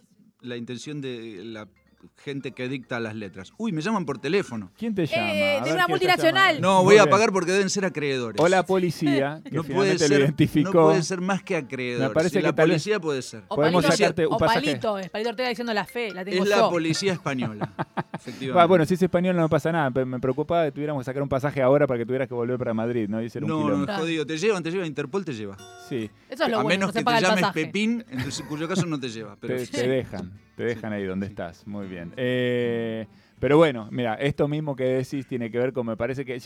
la 0.40 0.56
intención 0.56 1.00
de 1.00 1.42
la 1.44 1.68
gente 2.16 2.52
que 2.52 2.68
dicta 2.68 3.00
las 3.00 3.14
letras. 3.14 3.52
Uy, 3.58 3.72
me 3.72 3.80
llaman 3.82 4.04
por 4.06 4.18
teléfono. 4.18 4.70
¿Quién 4.78 4.94
te 4.94 5.06
llama? 5.06 5.32
Eh, 5.34 5.60
de 5.64 5.72
una 5.72 5.86
multinacional. 5.88 6.60
No, 6.60 6.82
Muy 6.84 6.94
voy 6.96 6.98
a 6.98 7.10
pagar 7.10 7.32
porque 7.32 7.52
deben 7.52 7.70
ser 7.70 7.84
acreedores. 7.84 8.40
O 8.40 8.48
la 8.48 8.64
policía, 8.64 9.40
que 9.44 9.50
no 9.50 9.62
puede, 9.62 9.92
finalmente 9.96 10.04
lo 10.04 10.08
ser, 10.08 10.20
identificó. 10.20 10.72
no 10.72 10.86
puede 10.88 11.02
ser 11.02 11.20
más 11.20 11.42
que 11.42 11.56
acreedores. 11.56 12.08
Me 12.08 12.14
parece 12.14 12.30
Si 12.30 12.36
que 12.38 12.42
la 12.42 12.54
tal 12.54 12.68
vez- 12.68 12.74
policía 12.82 13.00
puede 13.00 13.22
ser. 13.22 13.42
O 13.48 13.56
Podemos 13.56 13.82
Palito, 13.84 13.96
sacarte 13.96 14.26
un 14.26 14.34
o 14.34 14.38
pasaje. 14.38 14.66
Palito, 14.66 14.98
es 14.98 15.10
Palito 15.10 15.30
Ortega 15.30 15.48
diciendo 15.48 15.72
la 15.74 15.84
fe, 15.84 16.12
la 16.12 16.24
tengo 16.24 16.42
Es 16.42 16.48
la 16.48 16.68
policía 16.68 17.12
española, 17.14 17.72
efectivamente. 18.14 18.60
Ah, 18.60 18.66
bueno, 18.66 18.84
si 18.86 18.94
es 18.94 19.02
español 19.02 19.36
no 19.36 19.48
pasa 19.48 19.72
nada, 19.72 19.90
pero 19.90 20.06
me 20.06 20.18
preocupaba 20.20 20.64
que 20.66 20.72
tuviéramos 20.72 21.00
que 21.02 21.04
sacar 21.04 21.22
un 21.22 21.28
pasaje 21.28 21.62
ahora 21.62 21.86
para 21.86 21.98
que 21.98 22.06
tuvieras 22.06 22.28
que 22.28 22.34
volver 22.34 22.58
para 22.58 22.74
Madrid, 22.74 23.08
¿no? 23.08 23.22
Y 23.22 23.30
ser 23.30 23.42
un 23.44 23.48
no, 23.50 23.58
no, 23.60 23.64
kilómetro. 23.64 23.94
jodido. 23.96 24.26
Te 24.26 24.38
llevan, 24.38 24.62
te 24.62 24.70
llevan. 24.70 24.86
Interpol 24.86 25.24
te 25.24 25.32
lleva. 25.34 25.56
Sí, 25.88 26.10
Eso 26.28 26.44
es 26.44 26.50
lo 26.50 26.60
a 26.60 26.62
bueno, 26.62 26.68
menos 26.68 26.88
no 26.88 26.92
que 26.92 27.04
te 27.04 27.10
llames 27.20 27.40
pasaje. 27.42 27.64
Pepín, 27.66 28.04
en 28.10 28.24
cuyo 28.48 28.68
caso 28.68 28.86
no 28.86 28.98
te 29.00 29.08
lleva. 29.08 29.36
Pero 29.40 29.56
te, 29.56 29.66
sí. 29.66 29.72
te 29.72 29.88
dejan, 29.88 30.32
te 30.56 30.64
dejan 30.64 30.92
ahí 30.92 31.04
donde 31.04 31.26
estás, 31.26 31.66
muy 31.66 31.86
bien. 31.86 32.12
Eh, 32.16 33.06
pero 33.38 33.58
bueno, 33.58 33.88
mira, 33.92 34.14
esto 34.14 34.48
mismo 34.48 34.74
que 34.74 34.84
decís 34.84 35.26
tiene 35.26 35.50
que 35.50 35.58
ver 35.58 35.72
con, 35.72 35.86
me 35.86 35.96
parece 35.96 36.24
que, 36.24 36.40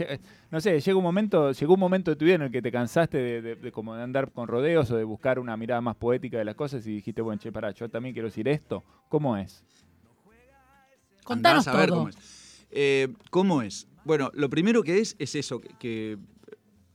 no 0.51 0.61
sé, 0.61 0.81
llega 0.81 0.97
un 0.99 1.05
momento, 1.05 1.53
llegó 1.53 1.75
un 1.75 1.81
momento 1.81 2.11
de 2.11 2.17
tu 2.17 2.25
vida 2.25 2.35
en 2.35 2.43
el 2.43 2.51
que 2.51 2.61
te 2.61 2.73
cansaste 2.73 3.17
de, 3.19 3.41
de- 3.43 3.55
de 3.57 3.73
como 3.73 3.95
de 3.95 4.03
andar 4.03 4.33
con 4.33 4.49
rodeos 4.49 4.91
o 4.91 4.97
de 4.97 5.05
buscar 5.05 5.39
una 5.39 5.57
mirada 5.57 5.81
más 5.81 5.95
poética 5.97 6.37
de 6.39 6.45
las 6.45 6.57
cosas 6.57 6.87
y 6.87 6.95
dijiste, 6.97 7.23
bueno, 7.23 7.41
che, 7.41 7.53
pará, 7.53 7.71
yo 7.71 7.89
también 7.89 8.13
quiero 8.13 8.27
decir 8.29 8.49
esto. 8.49 8.83
¿Cómo 9.09 9.37
es? 9.37 9.63
Contanos 11.25 11.67
a 11.69 11.77
ver 11.77 11.89
todo. 11.89 11.99
cómo 11.99 12.09
es. 12.09 12.67
Eh, 12.71 13.09
¿Cómo 13.31 13.63
es? 13.63 13.87
Bueno, 14.05 14.31
lo 14.35 14.49
primero 14.51 14.83
que 14.83 14.99
es 14.99 15.15
es 15.19 15.35
eso, 15.35 15.61
que, 15.61 15.69
que 15.79 16.19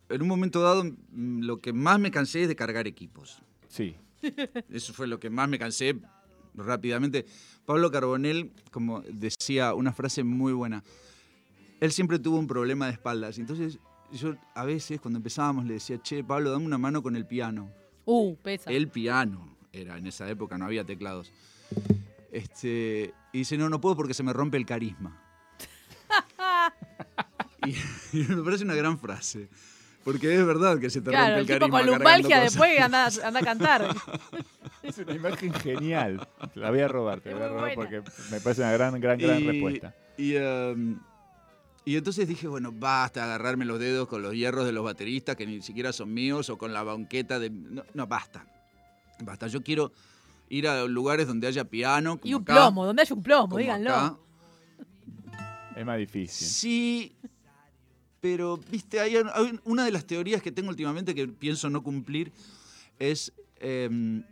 en 0.10 0.22
un 0.22 0.28
momento 0.28 0.62
dado 0.62 0.84
mm, 0.84 1.42
lo 1.44 1.58
que 1.62 1.72
más 1.74 2.00
me 2.00 2.12
cansé 2.12 2.42
es 2.44 2.48
de 2.48 2.56
cargar 2.56 2.88
equipos. 2.88 3.42
Sí, 3.68 3.96
Eso 4.70 4.94
fue 4.94 5.08
lo 5.08 5.20
que 5.20 5.30
más 5.30 5.48
me 5.48 5.60
cansé 5.60 5.96
rápidamente. 6.56 7.26
Pablo 7.66 7.92
Carbonell, 7.92 8.52
como 8.72 9.02
decía, 9.02 9.74
una 9.74 9.94
frase 9.94 10.24
muy 10.24 10.54
buena. 10.54 10.84
Él 11.80 11.92
siempre 11.92 12.20
tuvo 12.20 12.38
un 12.38 12.48
problema 12.48 12.88
de 12.88 12.94
espaldas. 12.94 13.38
Entonces, 13.38 13.80
yo 14.12 14.36
a 14.54 14.66
veces 14.66 15.00
cuando 15.02 15.18
empezábamos 15.18 15.66
le 15.66 15.76
decía, 15.76 16.02
che, 16.02 16.24
Pablo, 16.24 16.52
dame 16.52 16.66
una 16.66 16.78
mano 16.78 17.02
con 17.02 17.16
el 17.16 17.26
piano. 17.26 17.72
Uh, 18.06 18.36
pesa. 18.38 18.72
El 18.72 18.88
piano 18.88 19.56
era 19.74 19.98
en 19.98 20.08
esa 20.08 20.30
época, 20.30 20.58
no 20.58 20.66
había 20.66 20.86
teclados. 20.86 21.32
Este, 22.32 23.14
y 23.34 23.40
dice, 23.40 23.58
no, 23.58 23.70
no 23.70 23.82
puedo 23.82 23.96
porque 23.96 24.14
se 24.14 24.24
me 24.24 24.34
rompe 24.34 24.58
el 24.58 24.66
carisma. 24.66 25.22
y, 27.66 27.72
y 28.18 28.24
me 28.30 28.44
parece 28.44 28.64
una 28.64 28.76
gran 28.76 29.00
frase. 29.00 29.50
Porque 30.06 30.34
es 30.36 30.46
verdad 30.46 30.80
que 30.80 30.90
se 30.90 31.02
te 31.02 31.10
Claro, 31.10 31.36
rompe 31.38 31.52
el 31.54 31.58
el 31.58 31.60
tipo 31.68 31.70
con 31.78 31.86
lumbalgia 31.86 32.40
después 32.40 32.80
anda, 32.80 33.10
anda 33.24 33.40
a 33.40 33.44
cantar. 33.44 33.96
es 34.84 34.98
una 35.00 35.14
imagen 35.16 35.52
genial. 35.56 36.26
Te 36.54 36.60
la 36.62 36.70
voy 36.70 36.80
a 36.80 36.88
robar, 36.88 37.20
te 37.20 37.32
la 37.32 37.36
voy 37.36 37.44
a 37.46 37.50
robar 37.50 37.76
buena. 37.76 37.76
porque 37.76 38.12
me 38.32 38.40
parece 38.40 38.62
una 38.62 38.72
gran, 38.72 39.02
gran, 39.02 39.18
gran 39.18 39.40
Y- 39.42 39.48
respuesta. 39.48 39.94
Y, 40.18 40.36
um, 40.38 41.00
y 41.86 41.98
entonces 41.98 42.28
dije, 42.28 42.48
bueno, 42.48 42.72
basta 42.72 43.24
agarrarme 43.26 43.66
los 43.66 43.80
dedos 43.80 44.08
con 44.08 44.22
los 44.22 44.34
hierros 44.34 44.66
de 44.66 44.72
los 44.72 44.84
bateristas 44.86 45.36
que 45.36 45.46
ni 45.46 45.62
siquiera 45.62 45.92
son 45.92 46.14
míos 46.14 46.50
o 46.50 46.58
con 46.58 46.72
la 46.72 46.84
banqueta 46.84 47.38
de... 47.40 47.50
No, 47.50 47.84
no, 47.94 48.08
basta. 48.08 48.46
Basta, 49.24 49.48
yo 49.48 49.62
quiero 49.64 49.92
Ir 50.50 50.68
a 50.68 50.86
lugares 50.86 51.26
donde 51.26 51.48
haya 51.48 51.64
piano. 51.66 52.20
Y 52.24 52.36
un 52.36 52.44
acá, 52.44 52.54
plomo, 52.54 52.86
donde 52.86 53.02
haya 53.02 53.16
un 53.16 53.24
plomo, 53.24 53.48
como 53.50 53.58
díganlo. 53.58 53.90
acá. 53.96 54.16
Es 55.76 55.84
más 55.86 55.98
difícil. 55.98 56.48
Sí, 56.48 57.16
pero, 58.26 58.58
viste, 58.72 59.00
hay, 59.00 59.18
hay 59.18 59.60
una 59.66 59.86
de 59.86 59.92
las 59.92 60.04
teorías 60.08 60.42
que 60.42 60.52
tengo 60.52 60.70
últimamente 60.70 61.14
que 61.14 61.28
pienso 61.28 61.70
no 61.70 61.84
cumplir 61.84 62.32
es 62.98 63.32
em, 63.60 64.24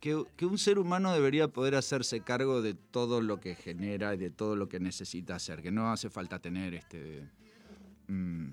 que, 0.00 0.24
que 0.36 0.46
un 0.46 0.58
ser 0.58 0.80
humano 0.80 1.12
debería 1.12 1.46
poder 1.46 1.76
hacerse 1.76 2.22
cargo 2.22 2.60
de 2.60 2.74
todo 2.74 3.20
lo 3.20 3.38
que 3.38 3.54
genera 3.54 4.12
y 4.14 4.16
de 4.16 4.30
todo 4.30 4.56
lo 4.56 4.68
que 4.68 4.80
necesita 4.80 5.36
hacer, 5.36 5.62
que 5.62 5.70
no 5.70 5.92
hace 5.92 6.10
falta 6.10 6.40
tener 6.40 6.74
este 6.74 7.22
mm, 8.08 8.48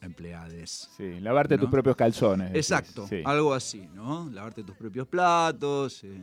empleades. 0.00 0.88
Sí, 0.96 1.20
lavarte 1.20 1.56
¿No? 1.56 1.64
tus 1.64 1.70
propios 1.70 1.94
calzones. 1.94 2.54
Exacto, 2.54 3.06
Sí. 3.08 3.20
algo 3.26 3.52
así, 3.52 3.90
¿no? 3.92 4.30
Lavarte 4.30 4.64
tus 4.64 4.74
propios 4.74 5.06
platos, 5.06 6.02
eh, 6.04 6.18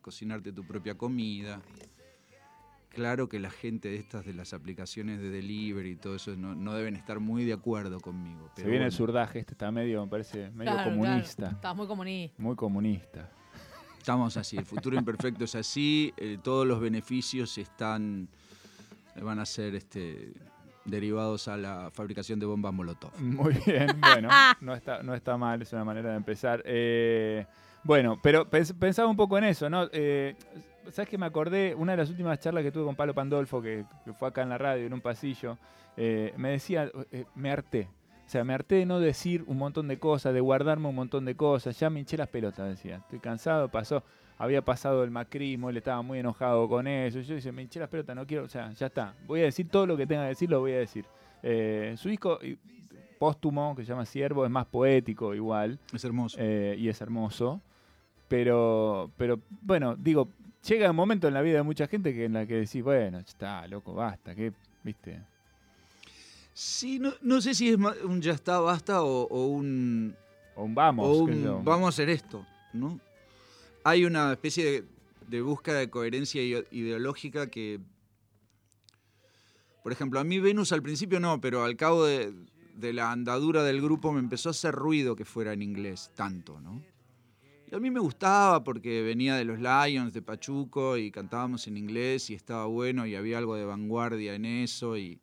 cocinarte 0.00 0.52
tu 0.52 0.64
propia 0.64 0.94
comida. 0.94 1.60
Claro 2.96 3.28
que 3.28 3.38
la 3.38 3.50
gente 3.50 3.90
de 3.90 3.96
estas 3.96 4.24
de 4.24 4.32
las 4.32 4.54
aplicaciones 4.54 5.20
de 5.20 5.28
delivery 5.30 5.90
y 5.90 5.96
todo 5.96 6.16
eso 6.16 6.34
no, 6.34 6.54
no 6.54 6.72
deben 6.74 6.96
estar 6.96 7.20
muy 7.20 7.44
de 7.44 7.52
acuerdo 7.52 8.00
conmigo. 8.00 8.48
Se 8.48 8.62
Pero 8.62 8.70
viene 8.70 8.86
el 8.86 8.92
surdaje, 8.92 9.38
este 9.40 9.52
está 9.52 9.70
medio, 9.70 10.02
me 10.02 10.08
parece, 10.10 10.50
medio 10.52 10.72
Claro, 10.72 10.90
comunista. 10.90 11.36
claro. 11.36 11.54
Estabas 11.56 11.76
muy 11.76 11.86
comunista. 11.86 12.42
Muy 12.42 12.56
comunista. 12.56 13.30
Estamos 13.98 14.36
así, 14.38 14.56
el 14.56 14.64
futuro 14.64 14.96
imperfecto 14.96 15.44
es 15.44 15.54
así, 15.56 16.14
eh, 16.16 16.38
todos 16.42 16.66
los 16.66 16.80
beneficios 16.80 17.58
están 17.58 18.28
van 19.20 19.40
a 19.40 19.44
ser 19.46 19.74
este, 19.74 20.32
derivados 20.86 21.48
a 21.48 21.56
la 21.58 21.90
fabricación 21.92 22.38
de 22.40 22.46
bombas 22.46 22.72
Molotov. 22.72 23.10
Muy 23.20 23.54
bien, 23.66 23.88
bueno, 24.00 24.28
no 24.62 24.74
está, 24.74 25.02
no 25.02 25.14
está 25.14 25.36
mal, 25.36 25.60
es 25.60 25.72
una 25.74 25.84
manera 25.84 26.10
de 26.12 26.16
empezar. 26.16 26.62
Eh, 26.64 27.44
bueno, 27.82 28.18
pero 28.22 28.48
pens- 28.50 28.74
pensaba 28.78 29.08
un 29.08 29.16
poco 29.16 29.36
en 29.38 29.44
eso, 29.44 29.68
¿no? 29.68 29.88
Eh, 29.92 30.34
¿Sabes 30.90 31.08
que 31.08 31.18
me 31.18 31.26
acordé? 31.26 31.74
Una 31.74 31.92
de 31.92 31.98
las 31.98 32.10
últimas 32.10 32.38
charlas 32.40 32.62
que 32.62 32.72
tuve 32.72 32.84
con 32.84 32.96
Pablo 32.96 33.14
Pandolfo, 33.14 33.60
que, 33.60 33.84
que 34.04 34.12
fue 34.12 34.28
acá 34.28 34.42
en 34.42 34.48
la 34.48 34.58
radio, 34.58 34.86
en 34.86 34.92
un 34.92 35.00
pasillo, 35.00 35.58
eh, 35.96 36.32
me 36.36 36.50
decía, 36.50 36.90
eh, 37.12 37.24
me 37.34 37.50
harté. 37.50 37.88
O 38.26 38.28
sea, 38.28 38.42
me 38.44 38.54
harté 38.54 38.76
de 38.76 38.86
no 38.86 38.98
decir 38.98 39.44
un 39.46 39.56
montón 39.58 39.86
de 39.88 39.98
cosas, 39.98 40.34
de 40.34 40.40
guardarme 40.40 40.88
un 40.88 40.94
montón 40.94 41.24
de 41.24 41.36
cosas. 41.36 41.78
Ya 41.78 41.90
me 41.90 42.00
hinché 42.00 42.16
las 42.16 42.28
pelotas, 42.28 42.68
decía. 42.68 42.96
Estoy 42.96 43.20
cansado, 43.20 43.68
pasó. 43.68 44.02
Había 44.38 44.62
pasado 44.62 45.04
el 45.04 45.10
macrismo, 45.10 45.70
él 45.70 45.76
estaba 45.76 46.02
muy 46.02 46.18
enojado 46.18 46.68
con 46.68 46.86
eso. 46.86 47.20
Yo 47.20 47.36
decía, 47.36 47.52
me 47.52 47.62
hinché 47.62 47.78
las 47.78 47.88
pelotas, 47.88 48.16
no 48.16 48.26
quiero. 48.26 48.44
O 48.44 48.48
sea, 48.48 48.72
ya 48.72 48.86
está. 48.86 49.14
Voy 49.26 49.40
a 49.40 49.44
decir 49.44 49.68
todo 49.68 49.86
lo 49.86 49.96
que 49.96 50.06
tenga 50.06 50.22
que 50.22 50.28
decir, 50.30 50.50
lo 50.50 50.60
voy 50.60 50.72
a 50.72 50.78
decir. 50.78 51.04
Eh, 51.42 51.94
su 51.96 52.08
disco 52.08 52.38
póstumo, 53.18 53.74
que 53.74 53.82
se 53.82 53.88
llama 53.90 54.04
Siervo, 54.04 54.44
es 54.44 54.50
más 54.50 54.66
poético 54.66 55.34
igual. 55.34 55.78
Es 55.92 56.04
hermoso. 56.04 56.36
eh, 56.40 56.76
y 56.78 56.88
es 56.88 57.00
hermoso. 57.00 57.60
Pero, 58.28 59.10
pero, 59.16 59.40
bueno, 59.62 59.94
digo, 59.96 60.28
llega 60.66 60.90
un 60.90 60.96
momento 60.96 61.28
en 61.28 61.34
la 61.34 61.42
vida 61.42 61.58
de 61.58 61.62
mucha 61.62 61.86
gente 61.86 62.12
que 62.12 62.24
en 62.24 62.32
la 62.32 62.46
que 62.46 62.54
decís, 62.54 62.82
bueno, 62.82 63.18
ya 63.20 63.24
está, 63.26 63.66
loco, 63.68 63.94
basta, 63.94 64.34
que, 64.34 64.52
viste. 64.82 65.20
Sí, 66.52 66.98
no, 66.98 67.12
no 67.20 67.40
sé 67.40 67.54
si 67.54 67.68
es 67.68 67.76
un 67.76 68.20
ya 68.22 68.32
está, 68.32 68.58
basta 68.60 69.02
o, 69.02 69.22
o 69.28 69.46
un, 69.46 70.16
O 70.54 70.64
un 70.64 70.74
vamos, 70.74 71.06
o 71.06 71.22
un 71.24 71.42
yo. 71.42 71.62
vamos 71.62 71.86
a 71.86 71.88
hacer 71.90 72.08
esto, 72.08 72.44
¿no? 72.72 72.98
Hay 73.84 74.04
una 74.04 74.32
especie 74.32 74.64
de, 74.64 74.84
de 75.28 75.42
búsqueda 75.42 75.78
de 75.78 75.90
coherencia 75.90 76.42
ide- 76.42 76.66
ideológica 76.72 77.48
que, 77.48 77.78
por 79.82 79.92
ejemplo, 79.92 80.18
a 80.18 80.24
mí 80.24 80.40
Venus 80.40 80.72
al 80.72 80.82
principio 80.82 81.20
no, 81.20 81.40
pero 81.40 81.62
al 81.64 81.76
cabo 81.76 82.04
de, 82.04 82.32
de 82.74 82.92
la 82.92 83.12
andadura 83.12 83.62
del 83.62 83.80
grupo 83.80 84.10
me 84.12 84.18
empezó 84.18 84.48
a 84.48 84.50
hacer 84.50 84.74
ruido 84.74 85.14
que 85.14 85.24
fuera 85.24 85.52
en 85.52 85.62
inglés, 85.62 86.10
tanto, 86.16 86.58
¿no? 86.60 86.82
Y 87.68 87.74
a 87.74 87.80
mí 87.80 87.90
me 87.90 87.98
gustaba 87.98 88.62
porque 88.62 89.02
venía 89.02 89.34
de 89.34 89.44
los 89.44 89.58
Lions, 89.58 90.12
de 90.12 90.22
Pachuco, 90.22 90.96
y 90.96 91.10
cantábamos 91.10 91.66
en 91.66 91.76
inglés 91.76 92.30
y 92.30 92.34
estaba 92.34 92.66
bueno 92.66 93.06
y 93.06 93.16
había 93.16 93.38
algo 93.38 93.56
de 93.56 93.64
vanguardia 93.64 94.34
en 94.34 94.44
eso 94.44 94.96
y, 94.96 95.20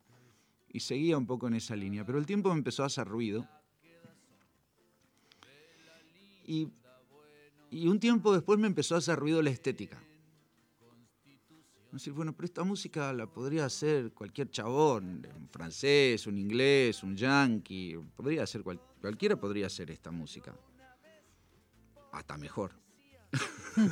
seguía 0.77 1.17
un 1.17 1.25
poco 1.25 1.47
en 1.47 1.53
esa 1.53 1.75
línea. 1.75 2.05
Pero 2.05 2.17
el 2.17 2.25
tiempo 2.25 2.49
me 2.49 2.57
empezó 2.57 2.83
a 2.83 2.87
hacer 2.87 3.07
ruido. 3.07 3.47
Y, 6.45 6.67
un 7.87 7.99
tiempo 7.99 8.33
después 8.33 8.59
me 8.59 8.67
empezó 8.67 8.95
a 8.95 8.97
hacer 8.97 9.17
ruido 9.17 9.41
la 9.41 9.49
estética. 9.49 9.97
Es 11.87 11.91
decir, 11.93 12.13
bueno, 12.13 12.33
pero 12.33 12.45
esta 12.45 12.63
música 12.63 13.13
la 13.13 13.27
podría 13.27 13.65
hacer 13.65 14.11
cualquier 14.11 14.49
chabón, 14.49 15.27
un 15.37 15.47
francés, 15.47 16.25
un 16.27 16.37
inglés, 16.37 17.03
un 17.03 17.15
yankee, 17.15 17.97
podría 18.15 18.43
hacer 18.43 18.63
cual- 18.63 18.81
cualquiera 18.99 19.39
podría 19.39 19.67
hacer 19.67 19.91
esta 19.91 20.11
música. 20.11 20.53
Hasta 22.13 22.37
mejor. 22.37 22.71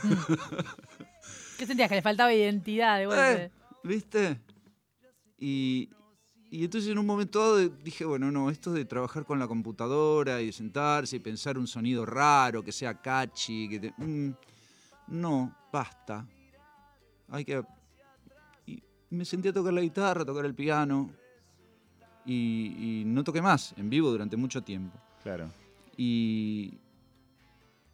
¿Qué 1.58 1.66
sentías? 1.66 1.90
Que 1.90 1.96
le 1.96 2.02
faltaba 2.02 2.34
identidad 2.34 3.00
de 3.00 3.06
golpe. 3.08 3.44
Eh, 3.44 3.52
¿Viste? 3.84 4.40
Y, 5.40 5.90
y 6.52 6.64
entonces 6.64 6.90
en 6.92 6.98
un 7.00 7.06
momento 7.06 7.40
dado 7.40 7.58
dije, 7.70 8.06
bueno, 8.06 8.32
no, 8.32 8.50
esto 8.50 8.72
de 8.72 8.86
trabajar 8.86 9.26
con 9.26 9.40
la 9.40 9.48
computadora 9.48 10.40
y 10.42 10.46
de 10.48 10.52
sentarse 10.54 11.16
y 11.16 11.20
pensar 11.20 11.58
un 11.58 11.68
sonido 11.68 12.06
raro, 12.06 12.64
que 12.64 12.72
sea 12.72 13.02
catchy, 13.02 13.68
que 13.68 13.80
te- 13.80 13.94
mm, 13.98 14.32
no, 15.08 15.56
basta. 15.74 16.26
Hay 17.30 17.44
que... 17.44 17.64
Y 18.68 18.84
me 19.10 19.26
senté 19.26 19.50
a 19.50 19.54
tocar 19.54 19.74
la 19.74 19.82
guitarra, 19.82 20.22
a 20.22 20.26
tocar 20.26 20.46
el 20.46 20.54
piano 20.54 21.10
y, 22.26 23.02
y 23.02 23.04
no 23.06 23.24
toqué 23.24 23.42
más 23.42 23.74
en 23.78 23.90
vivo 23.90 24.12
durante 24.12 24.38
mucho 24.38 24.62
tiempo. 24.62 24.96
Claro. 25.24 25.50
Y, 25.98 26.78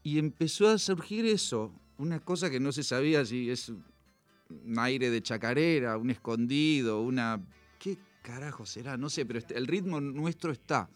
y 0.08 0.20
empezó 0.20 0.70
a 0.70 0.78
surgir 0.78 1.26
eso, 1.26 1.70
una 1.98 2.20
cosa 2.22 2.50
que 2.50 2.60
no 2.62 2.72
se 2.72 2.82
sabía 2.84 3.26
si 3.26 3.50
es 3.50 3.68
un 3.70 4.80
aire 4.80 5.10
de 5.10 5.22
chacarera, 5.22 5.98
un 5.98 6.10
escondido, 6.10 7.02
una... 7.02 7.42
¿Qué 7.78 7.98
carajo 8.22 8.66
será? 8.66 8.96
No 8.96 9.10
sé, 9.10 9.26
pero 9.26 9.40
este- 9.40 9.58
el 9.58 9.68
ritmo 9.68 10.00
nuestro 10.00 10.52
está, 10.52 10.88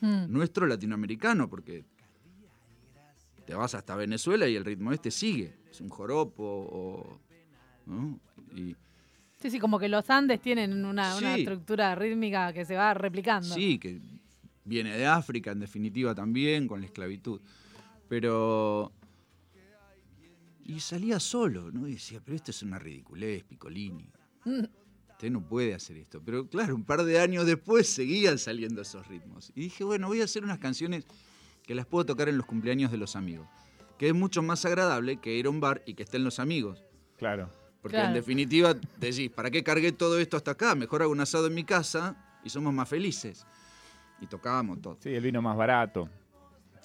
Mm. 0.00 0.30
nuestro 0.32 0.66
latinoamericano, 0.66 1.48
porque 1.50 1.84
te 3.46 3.54
vas 3.54 3.74
hasta 3.74 3.94
Venezuela 3.96 4.48
y 4.48 4.56
el 4.56 4.64
ritmo 4.64 4.92
este 4.92 5.10
sigue, 5.10 5.54
es 5.70 5.80
un 5.80 5.88
joropo 5.90 6.42
o... 6.44 7.20
¿no? 7.86 8.18
Y, 8.54 8.74
Sí, 9.40 9.50
sí, 9.50 9.58
como 9.58 9.78
que 9.78 9.88
los 9.88 10.08
Andes 10.08 10.40
tienen 10.40 10.82
una, 10.84 11.14
una 11.16 11.36
estructura 11.36 11.94
rítmica 11.94 12.54
que 12.54 12.64
se 12.64 12.74
va 12.74 12.94
replicando. 12.94 13.54
Sí, 13.54 13.78
que 13.78 14.00
viene 14.64 14.96
de 14.96 15.04
África 15.06 15.52
en 15.52 15.60
definitiva 15.60 16.14
también, 16.14 16.66
con 16.66 16.80
la 16.80 16.86
esclavitud. 16.86 17.40
Pero... 18.08 18.92
Y 20.64 20.80
salía 20.80 21.20
solo, 21.20 21.70
¿no? 21.70 21.86
Y 21.86 21.92
decía, 21.92 22.20
pero 22.24 22.34
esto 22.36 22.50
es 22.50 22.62
una 22.62 22.78
ridiculez, 22.78 23.44
Piccolini. 23.44 24.10
Usted 25.10 25.30
no 25.30 25.40
puede 25.46 25.74
hacer 25.74 25.96
esto. 25.96 26.20
Pero 26.24 26.48
claro, 26.48 26.74
un 26.74 26.84
par 26.84 27.04
de 27.04 27.20
años 27.20 27.46
después 27.46 27.88
seguían 27.88 28.38
saliendo 28.38 28.82
esos 28.82 29.06
ritmos. 29.06 29.52
Y 29.54 29.60
dije, 29.60 29.84
bueno, 29.84 30.08
voy 30.08 30.20
a 30.20 30.24
hacer 30.24 30.42
unas 30.42 30.58
canciones 30.58 31.06
que 31.62 31.74
las 31.74 31.86
puedo 31.86 32.04
tocar 32.04 32.28
en 32.28 32.36
los 32.36 32.46
cumpleaños 32.46 32.90
de 32.90 32.98
los 32.98 33.14
amigos. 33.14 33.48
Que 33.96 34.08
es 34.08 34.14
mucho 34.14 34.42
más 34.42 34.64
agradable 34.64 35.18
que 35.18 35.36
ir 35.36 35.46
a 35.46 35.50
un 35.50 35.60
bar 35.60 35.82
y 35.86 35.94
que 35.94 36.02
estén 36.02 36.24
los 36.24 36.38
amigos. 36.40 36.82
Claro. 37.16 37.48
Porque 37.80 37.96
Claro. 37.96 38.08
en 38.08 38.14
definitiva 38.14 38.74
decís, 38.98 39.30
¿para 39.30 39.50
qué 39.52 39.62
cargué 39.62 39.92
todo 39.92 40.18
esto 40.18 40.36
hasta 40.36 40.50
acá? 40.50 40.74
Mejor 40.74 41.02
hago 41.02 41.12
un 41.12 41.20
asado 41.20 41.46
en 41.46 41.54
mi 41.54 41.62
casa 41.62 42.16
y 42.42 42.50
somos 42.50 42.74
más 42.74 42.88
felices. 42.88 43.46
Y 44.20 44.26
tocábamos 44.26 44.82
todo. 44.82 44.98
Sí, 45.00 45.10
el 45.14 45.22
vino 45.22 45.40
más 45.40 45.56
barato. 45.56 46.10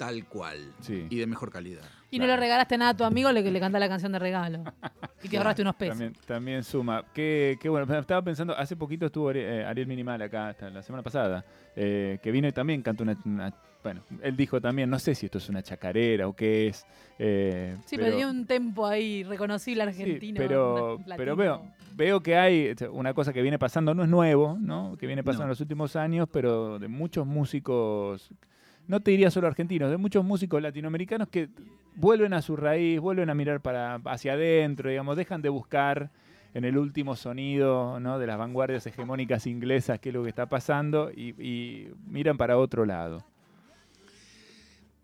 Tal 0.02 0.26
cual. 0.26 0.58
Sí. 0.80 1.06
Y 1.12 1.18
de 1.18 1.28
mejor 1.28 1.52
calidad. 1.52 1.84
Y 2.10 2.18
no 2.18 2.26
le 2.26 2.36
regalaste 2.36 2.76
nada 2.76 2.92
a 2.92 2.98
tu 2.98 3.04
amigo, 3.04 3.32
le, 3.32 3.44
le 3.44 3.60
cantás 3.60 3.80
la 3.80 3.88
canción 3.88 4.12
de 4.12 4.18
regalo. 4.20 4.64
Y 5.24 5.30
te 5.30 5.38
ahorraste 5.38 5.62
unos 5.62 5.76
pesos. 5.76 5.96
También, 6.00 6.14
también 6.26 6.64
suma. 6.64 7.06
Qué, 7.14 7.56
qué 7.62 7.70
bueno. 7.70 7.86
Estaba 8.00 8.24
pensando, 8.24 8.58
hace 8.58 8.76
poquito 8.76 9.06
estuvo 9.06 9.30
Ari- 9.32 9.44
eh, 9.44 9.64
Ariel 9.64 9.86
Minimal 9.88 10.20
acá, 10.24 10.50
hasta 10.50 10.72
la 10.72 10.82
semana 10.82 11.04
pasada, 11.04 11.46
eh, 11.76 12.18
que 12.24 12.32
vino 12.32 12.48
y 12.48 12.52
también 12.52 12.82
cantó 12.82 13.04
una, 13.04 13.16
una- 13.24 13.54
Bueno, 13.84 14.02
él 14.24 14.36
dijo 14.36 14.60
también, 14.60 14.90
no 14.90 14.98
sé 14.98 15.14
si 15.14 15.28
esto 15.28 15.38
es 15.38 15.48
una 15.50 15.62
chacarera 15.62 16.28
o 16.28 16.36
qué 16.36 16.70
es. 16.70 16.84
eh, 17.20 17.78
Sí, 17.86 17.98
pero, 17.98 18.16
dio 18.18 18.28
un 18.32 18.48
tempo 18.48 18.88
ahí 18.88 19.22
reconocible 19.24 19.84
Sí, 19.84 19.90
argentino. 20.02 20.38
pero, 20.40 20.98
latino. 20.98 21.16
pero 21.18 21.36
veo, 21.36 21.62
veo 21.94 22.20
que 22.24 22.36
hay 22.36 22.66
este, 22.70 22.88
una 22.90 23.14
cosa 23.14 23.32
que 23.32 23.44
viene 23.44 23.60
pasando, 23.60 23.94
no 23.94 24.02
es 24.02 24.10
nuevo, 24.10 24.58
¿no? 24.60 24.98
Que 25.00 25.06
viene 25.06 25.24
pasando 25.24 25.44
No. 25.44 25.46
en 25.46 25.50
los 25.50 25.62
últimos 25.62 25.96
años, 25.96 26.28
pero 26.34 26.80
de 26.80 26.88
muchos 26.88 27.28
músicos, 27.28 28.32
no 28.88 29.00
te 29.00 29.12
diría 29.12 29.32
solo 29.32 29.48
argentinos, 29.48 29.90
de 29.90 29.98
muchos 29.98 30.24
músicos 30.24 30.62
latinoamericanos 30.62 31.30
que 31.30 31.50
vuelven 31.96 32.34
a 32.34 32.42
su 32.42 32.56
raíz, 32.56 33.00
vuelven 33.00 33.30
a 33.30 33.36
mirar 33.36 33.62
para 33.62 33.96
hacia 34.06 34.34
adentro, 34.34 34.90
digamos, 34.90 35.18
dejan 35.18 35.42
de 35.42 35.50
buscar 35.50 36.12
en 36.54 36.66
el 36.66 36.78
último 36.78 37.16
sonido 37.16 38.00
¿no? 38.00 38.20
de 38.20 38.28
las 38.28 38.38
vanguardias 38.38 38.86
hegemónicas 38.86 39.48
inglesas 39.48 40.00
qué 40.00 40.10
es 40.10 40.16
lo 40.16 40.24
que 40.24 40.30
está 40.30 40.48
pasando 40.48 41.10
y, 41.10 41.30
y 41.42 41.94
miran 42.08 42.38
para 42.38 42.58
otro 42.58 42.86
lado. 42.86 43.24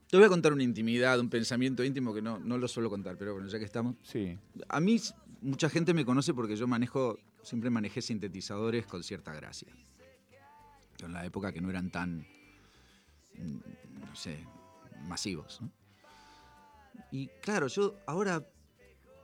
Te 0.10 0.16
voy 0.16 0.26
a 0.26 0.30
contar 0.30 0.54
una 0.54 0.64
intimidad, 0.64 1.20
un 1.20 1.30
pensamiento 1.30 1.84
íntimo 1.84 2.14
que 2.14 2.22
no, 2.22 2.40
no 2.40 2.58
lo 2.58 2.68
suelo 2.68 2.90
contar, 2.90 3.18
pero 3.18 3.34
bueno, 3.34 3.50
ya 3.50 3.60
que 3.60 3.66
estamos. 3.66 3.96
Sí, 4.04 4.38
A 4.70 4.80
mí 4.80 5.00
mucha 5.42 5.70
gente 5.70 5.94
me 5.94 6.06
conoce 6.06 6.34
porque 6.34 6.56
yo 6.56 6.66
manejo, 6.66 7.18
siempre 7.44 7.70
manejé 7.70 8.02
sintetizadores 8.02 8.86
con 8.86 9.04
cierta 9.04 9.34
gracia. 9.34 9.68
En 11.04 11.14
la 11.14 11.26
época 11.26 11.52
que 11.52 11.60
no 11.60 11.70
eran 11.70 11.92
tan, 11.92 12.26
no 13.38 14.16
sé, 14.16 14.46
masivos. 15.08 15.62
¿no? 15.62 15.72
Y 17.12 17.28
claro, 17.42 17.68
yo 17.68 17.96
ahora 18.06 18.46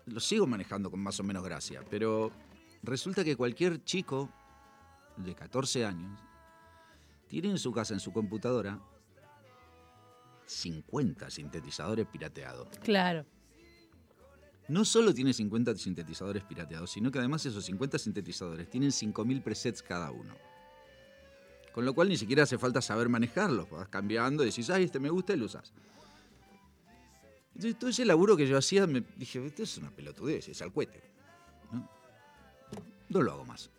lo 0.06 0.20
sigo 0.20 0.48
manejando 0.48 0.92
con 0.92 1.00
más 1.00 1.20
o 1.20 1.24
menos 1.24 1.44
gracia, 1.44 1.84
pero 1.90 2.32
resulta 2.82 3.24
que 3.24 3.36
cualquier 3.36 3.84
chico 3.84 4.30
de 5.18 5.36
14 5.36 5.86
años 5.86 6.20
tiene 7.28 7.50
en 7.50 7.58
su 7.58 7.72
casa, 7.72 7.94
en 7.94 8.00
su 8.00 8.12
computadora, 8.12 8.80
50 10.46 11.30
sintetizadores 11.30 12.06
pirateados. 12.08 12.68
Claro. 12.80 13.26
No 14.68 14.86
solo 14.86 15.14
tiene 15.14 15.34
50 15.34 15.76
sintetizadores 15.76 16.44
pirateados, 16.44 16.92
sino 16.92 17.12
que 17.12 17.20
además 17.20 17.46
esos 17.46 17.66
50 17.66 17.98
sintetizadores 17.98 18.70
tienen 18.70 18.92
5.000 18.92 19.44
presets 19.44 19.82
cada 19.82 20.12
uno. 20.12 20.36
Con 21.74 21.86
lo 21.86 21.94
cual 21.94 22.10
ni 22.10 22.18
siquiera 22.18 22.44
hace 22.44 22.58
falta 22.58 22.82
saber 22.82 23.10
manejarlos. 23.10 23.70
Vas 23.70 23.88
cambiando, 23.88 24.44
decís, 24.44 24.70
ay, 24.70 24.84
este 24.84 25.00
me 25.00 25.10
gusta 25.10 25.34
y 25.34 25.38
lo 25.38 25.46
usas. 25.46 25.74
Entonces 27.56 27.78
todo 27.78 27.90
ese 27.90 28.06
laburo 28.06 28.38
que 28.38 28.48
yo 28.48 28.58
hacía, 28.58 28.88
me 28.88 29.04
dije, 29.16 29.46
esto 29.46 29.64
es 29.64 29.78
una 29.78 29.92
pelotudez, 29.92 30.50
es 30.50 30.62
al 30.62 30.72
cohete. 30.72 31.02
¿no? 33.10 33.22
lo 33.22 33.32
hago 33.32 33.46
más. 33.46 33.70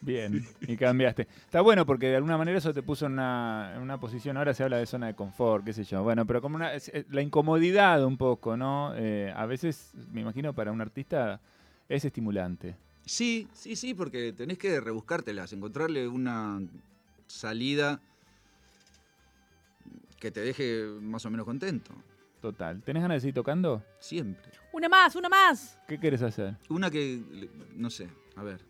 Bien, 0.00 0.46
y 0.62 0.76
cambiaste. 0.76 1.28
Está 1.44 1.60
bueno 1.60 1.84
porque 1.84 2.08
de 2.08 2.16
alguna 2.16 2.38
manera 2.38 2.58
eso 2.58 2.72
te 2.72 2.82
puso 2.82 3.06
en 3.06 3.12
una, 3.12 3.76
una 3.80 4.00
posición, 4.00 4.36
ahora 4.36 4.54
se 4.54 4.64
habla 4.64 4.78
de 4.78 4.86
zona 4.86 5.08
de 5.08 5.14
confort, 5.14 5.64
qué 5.64 5.72
sé 5.72 5.84
yo. 5.84 6.02
Bueno, 6.02 6.26
pero 6.26 6.40
como 6.40 6.56
una, 6.56 6.72
la 7.10 7.22
incomodidad 7.22 8.04
un 8.04 8.16
poco, 8.16 8.56
¿no? 8.56 8.94
Eh, 8.96 9.32
a 9.36 9.44
veces, 9.46 9.92
me 10.10 10.22
imagino, 10.22 10.54
para 10.54 10.72
un 10.72 10.80
artista 10.80 11.40
es 11.88 12.04
estimulante. 12.04 12.76
Sí, 13.10 13.48
sí, 13.52 13.74
sí, 13.74 13.92
porque 13.92 14.32
tenés 14.32 14.56
que 14.56 14.78
rebuscártelas, 14.78 15.52
encontrarle 15.52 16.06
una 16.06 16.62
salida 17.26 18.00
que 20.20 20.30
te 20.30 20.38
deje 20.38 20.84
más 21.02 21.26
o 21.26 21.30
menos 21.30 21.44
contento. 21.44 21.90
Total. 22.40 22.80
¿Tenés 22.84 23.02
ganas 23.02 23.16
de 23.16 23.20
seguir 23.22 23.34
tocando? 23.34 23.84
Siempre. 23.98 24.52
Una 24.72 24.88
más, 24.88 25.16
una 25.16 25.28
más. 25.28 25.76
¿Qué 25.88 25.98
quieres 25.98 26.22
hacer? 26.22 26.56
Una 26.68 26.88
que, 26.88 27.20
no 27.74 27.90
sé, 27.90 28.08
a 28.36 28.44
ver. 28.44 28.64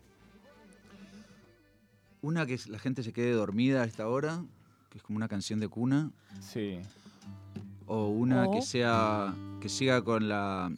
Una 2.23 2.47
que 2.47 2.59
la 2.65 2.79
gente 2.79 3.03
se 3.03 3.13
quede 3.13 3.33
dormida 3.33 3.83
a 3.83 3.85
esta 3.85 4.07
hora, 4.07 4.43
que 4.89 4.97
es 4.97 5.03
como 5.03 5.17
una 5.17 5.27
canción 5.27 5.59
de 5.59 5.67
cuna. 5.67 6.09
Sí. 6.39 6.79
O 7.85 8.07
una 8.07 8.49
que 8.49 8.63
sea, 8.63 9.35
que 9.61 9.69
siga 9.69 10.03
con 10.03 10.27
la 10.27 10.71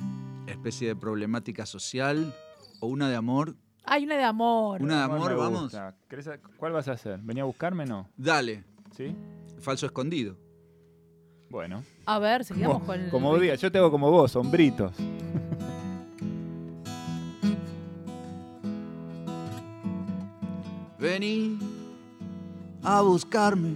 especie 0.48 0.90
de 0.90 0.98
problemática 0.98 1.66
social. 1.66 2.36
O 2.84 2.88
una 2.88 3.08
de 3.08 3.16
amor. 3.16 3.56
Hay 3.86 4.04
una 4.04 4.18
de 4.18 4.26
amor. 4.26 4.82
Una 4.82 4.98
de 4.98 5.04
Amor 5.04 5.38
vamos. 5.38 5.62
gusta. 5.64 5.96
¿Querés 6.10 6.28
a- 6.28 6.38
¿Cuál 6.58 6.74
vas 6.74 6.90
a 6.90 6.92
hacer? 6.92 7.18
¿Venía 7.24 7.44
a 7.44 7.46
buscarme? 7.46 7.86
No. 7.86 8.10
Dale, 8.18 8.66
¿Sí? 8.92 9.16
falso 9.62 9.86
escondido. 9.86 10.36
Bueno. 11.50 11.82
A 12.06 12.20
ver, 12.20 12.44
seguimos 12.44 12.74
Como, 12.74 12.86
con 12.86 13.00
el. 13.00 13.10
como 13.10 13.38
diga, 13.40 13.56
yo 13.56 13.72
te 13.72 13.78
hago 13.78 13.90
como 13.90 14.12
vos, 14.12 14.36
hombritos. 14.36 14.92
Vení 21.00 21.58
a 22.84 23.02
buscarme. 23.02 23.76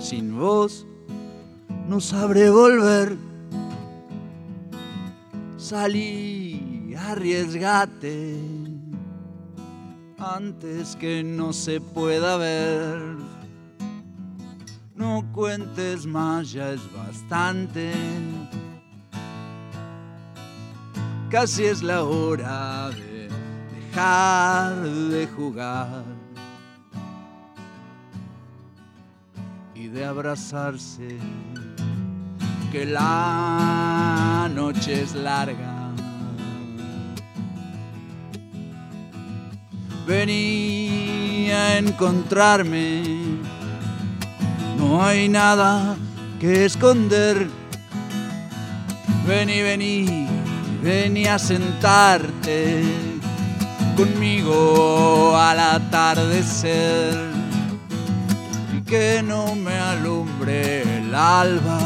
Sin 0.00 0.38
vos 0.38 0.86
no 1.88 2.00
sabré 2.00 2.50
volver. 2.50 3.16
Salí, 5.56 6.75
arriesgate 6.96 8.38
antes 10.18 10.96
que 10.96 11.22
no 11.22 11.52
se 11.52 11.80
pueda 11.80 12.36
ver. 12.36 13.16
No 14.94 15.24
cuentes 15.32 16.06
más, 16.06 16.52
ya 16.52 16.72
es 16.72 16.80
bastante. 16.92 17.92
Casi 21.30 21.64
es 21.64 21.82
la 21.82 22.04
hora 22.04 22.90
de 22.90 23.28
dejar 23.74 24.82
de 24.82 25.26
jugar 25.26 26.04
y 29.74 29.88
de 29.88 30.04
abrazarse, 30.04 31.18
que 32.72 32.86
la 32.86 34.50
noche 34.54 35.02
es 35.02 35.14
larga. 35.14 35.75
Vení 40.06 41.50
a 41.52 41.78
encontrarme, 41.78 43.02
no 44.78 45.02
hay 45.02 45.28
nada 45.28 45.96
que 46.38 46.64
esconder. 46.64 47.48
Vení, 49.26 49.62
vení, 49.62 50.28
vení 50.80 51.26
a 51.26 51.40
sentarte 51.40 52.84
conmigo 53.96 55.36
al 55.36 55.58
atardecer 55.58 57.18
y 58.76 58.82
que 58.82 59.24
no 59.24 59.56
me 59.56 59.76
alumbre 59.76 60.82
el 60.82 61.12
alba, 61.12 61.80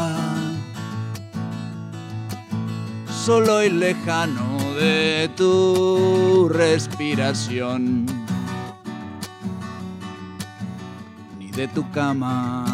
solo 3.25 3.63
y 3.63 3.69
lejano 3.71 4.50
de 4.81 5.29
tu 5.37 6.49
respiración, 6.49 8.07
ni 11.37 11.51
de 11.51 11.67
tu 11.67 11.83
cama. 11.91 12.65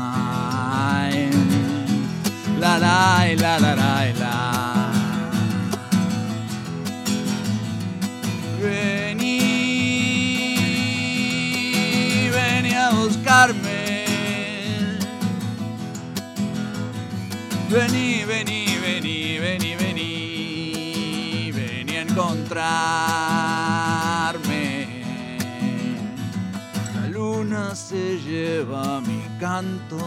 La 2.62 2.74
la 2.80 3.26
la 3.44 3.60
la 3.60 3.76
la 3.82 3.94
la. 4.22 4.38
Vení, 8.62 9.40
vení 12.38 12.74
a 12.86 12.88
buscarme. 12.92 13.82
Vení, 17.70 18.24
vení, 18.32 18.57
La 22.58 24.34
luna 27.12 27.76
se 27.76 28.20
lleva 28.20 29.00
mi 29.02 29.22
canto, 29.40 30.00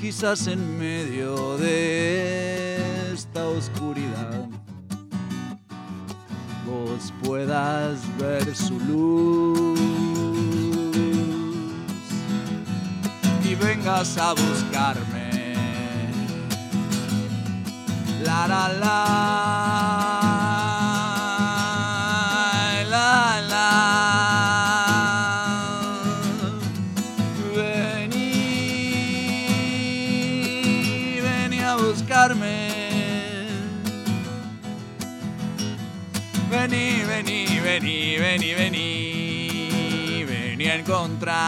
quizás 0.00 0.46
en 0.46 0.78
medio 0.78 1.58
de 1.58 3.12
esta 3.12 3.46
oscuridad 3.46 4.48
vos 6.66 7.12
puedas 7.22 7.98
ver 8.18 8.54
su 8.54 8.78
luz. 8.80 9.78
Y 13.44 13.54
vengas 13.54 14.16
a 14.18 14.32
buscarme. 14.32 15.07
Vení, 36.48 37.04
vení 37.06 37.48
vení, 37.60 38.18
vení, 38.18 38.54
vení, 38.54 40.24
vení 40.24 40.70
a 40.70 40.74
encontrarme. 40.74 41.38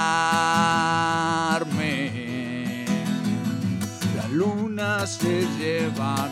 La 4.16 4.26
luna 4.31 5.07
se 5.07 5.46
lleva 5.59 6.29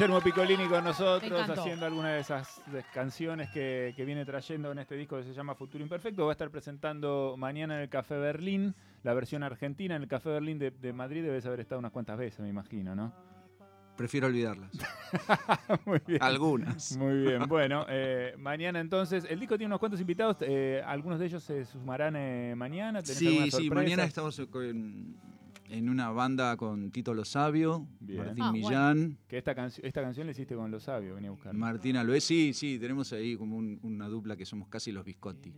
Guillermo 0.00 0.20
Piccolini 0.22 0.66
con 0.66 0.82
nosotros, 0.82 1.50
haciendo 1.50 1.84
alguna 1.84 2.14
de 2.14 2.20
esas 2.20 2.62
canciones 2.94 3.50
que, 3.50 3.92
que 3.94 4.04
viene 4.06 4.24
trayendo 4.24 4.72
en 4.72 4.78
este 4.78 4.94
disco 4.94 5.18
que 5.18 5.24
se 5.24 5.34
llama 5.34 5.54
Futuro 5.54 5.82
Imperfecto. 5.82 6.24
Va 6.24 6.30
a 6.30 6.32
estar 6.32 6.48
presentando 6.48 7.34
mañana 7.36 7.74
en 7.74 7.82
el 7.82 7.88
Café 7.90 8.16
Berlín, 8.16 8.74
la 9.02 9.12
versión 9.12 9.42
argentina. 9.42 9.96
En 9.96 10.02
el 10.02 10.08
Café 10.08 10.30
Berlín 10.30 10.58
de, 10.58 10.70
de 10.70 10.92
Madrid 10.94 11.22
debes 11.22 11.44
haber 11.44 11.60
estado 11.60 11.80
unas 11.80 11.92
cuantas 11.92 12.16
veces, 12.16 12.40
me 12.40 12.48
imagino, 12.48 12.94
¿no? 12.94 13.29
Prefiero 14.00 14.28
olvidarlas. 14.28 14.70
Muy 15.84 16.00
bien. 16.06 16.22
Algunas. 16.22 16.96
Muy 16.96 17.18
bien, 17.18 17.42
bueno, 17.46 17.84
eh, 17.86 18.34
mañana 18.38 18.80
entonces, 18.80 19.26
el 19.28 19.38
disco 19.38 19.58
tiene 19.58 19.66
unos 19.66 19.78
cuantos 19.78 20.00
invitados, 20.00 20.38
eh, 20.40 20.80
algunos 20.86 21.18
de 21.18 21.26
ellos 21.26 21.42
se 21.44 21.66
sumarán 21.66 22.16
eh, 22.16 22.54
mañana. 22.56 23.02
¿Tenés 23.02 23.18
Sí, 23.18 23.50
sí, 23.50 23.68
mañana 23.68 24.04
estamos 24.04 24.40
con- 24.50 25.14
en 25.68 25.88
una 25.90 26.10
banda 26.12 26.56
con 26.56 26.90
Tito 26.90 27.12
Lo 27.12 27.26
Sabio, 27.26 27.86
Bien. 28.00 28.24
Martín 28.24 28.42
Ah, 28.42 28.50
bueno. 28.52 28.68
Millán, 28.68 29.18
Que 29.28 29.36
esta, 29.36 29.52
esta 29.52 30.00
canción 30.02 30.26
la 30.26 30.30
hiciste 30.32 30.54
con 30.54 30.70
Los 30.70 30.84
Sabios, 30.84 31.14
venía 31.14 31.28
a 31.28 31.32
buscar. 31.32 31.52
Martín 31.52 31.96
Aloe. 31.98 32.22
Sí, 32.22 32.54
sí, 32.54 32.78
tenemos 32.78 33.12
ahí 33.12 33.36
como 33.36 33.58
un- 33.58 33.78
una 33.82 34.08
dupla 34.08 34.34
que 34.34 34.46
somos 34.46 34.66
casi 34.68 34.92
los 34.92 35.04
Biscotti. 35.04 35.52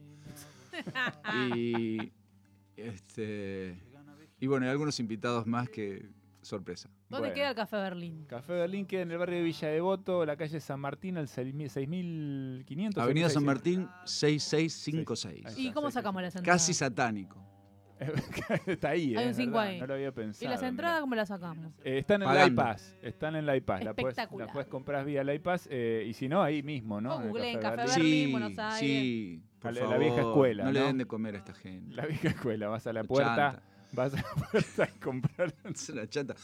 y, 1.56 2.10
este, 2.76 3.78
y 4.40 4.46
bueno, 4.48 4.66
y 4.66 4.68
algunos 4.68 4.98
invitados 4.98 5.46
más 5.46 5.68
que 5.68 6.10
sorpresa. 6.42 6.90
¿Dónde 7.08 7.28
Bueno. 7.28 7.34
queda 7.34 7.48
el 7.50 7.54
Café 7.54 7.76
Berlín? 7.76 8.24
Café 8.26 8.52
Berlín 8.52 8.84
queda 8.86 9.02
en 9.02 9.10
el 9.12 9.18
barrio 9.18 9.38
de 9.38 9.44
Villa 9.44 9.68
Devoto, 9.68 10.26
la 10.26 10.36
calle 10.36 10.60
San 10.60 10.80
Martín, 10.80 11.16
al 11.16 11.28
6500. 11.28 13.02
Avenida 13.02 13.28
San 13.30 13.42
6600. 13.42 13.42
Martín 13.44 13.88
6656. 14.04 15.46
Ahí 15.46 15.68
¿Y 15.68 15.72
cómo 15.72 15.90
sacamos 15.90 16.22
las 16.22 16.34
entradas? 16.36 16.60
Casi 16.62 16.74
satánico. 16.74 17.38
Está 18.66 18.88
ahí, 18.90 19.14
Hay 19.14 19.22
eh, 19.22 19.26
un 19.26 19.30
es 19.30 19.36
cinco 19.36 19.52
verdad, 19.58 19.68
ahí. 19.68 19.80
No 19.80 19.86
lo 19.86 19.94
había 19.94 20.08
¿Y 20.08 20.10
pensado. 20.12 20.50
las 20.50 20.60
mirá. 20.60 20.68
entradas 20.70 21.00
cómo 21.02 21.14
las 21.14 21.28
sacamos? 21.28 21.72
Eh, 21.84 21.98
están 21.98 22.22
en 22.22 22.28
la 22.28 22.34
Pagando. 22.34 22.62
iPass. 22.62 22.96
Están 23.00 23.36
en 23.36 23.46
la 23.46 23.56
iPass. 23.56 23.84
La 23.84 23.94
puedes, 23.94 24.16
la 24.16 24.22
Espectacular. 24.22 24.52
puedes 24.52 24.68
comprar 24.68 25.04
vía 25.04 25.22
la 25.22 25.34
iPass. 25.34 25.68
eh, 25.70 26.04
y 26.08 26.12
si 26.12 26.28
no, 26.28 26.42
ahí 26.42 26.64
mismo, 26.64 27.00
¿no? 27.00 27.14
O 27.14 27.18
En 27.20 27.22
el 27.26 27.28
googleen 27.30 27.60
Café 27.60 27.76
Café 27.76 27.90
Berlín. 28.00 28.26
Sí, 28.26 28.32
Buenos 28.32 28.58
Aires. 28.58 28.78
sí. 28.80 29.42
Por 29.60 29.72
La- 29.74 29.86
la 29.86 29.98
vieja 29.98 30.16
escuela, 30.20 30.64
No 30.64 30.72
le 30.72 30.80
den 30.80 30.98
de 30.98 31.06
comer 31.06 31.36
a 31.36 31.38
esta 31.38 31.54
gente. 31.54 31.94
La 31.94 32.06
vieja 32.06 32.28
escuela. 32.30 32.66
Vas 32.66 32.84
a 32.88 32.92
la 32.92 33.04
puerta. 33.04 33.36
Chanta. 33.52 33.62
Vas 33.92 34.14
a 34.14 34.16
la 34.22 34.34
puerta 34.50 34.88
comprar. 35.02 35.54
Es 35.74 35.88
una 35.90 36.08
chanta. 36.08 36.34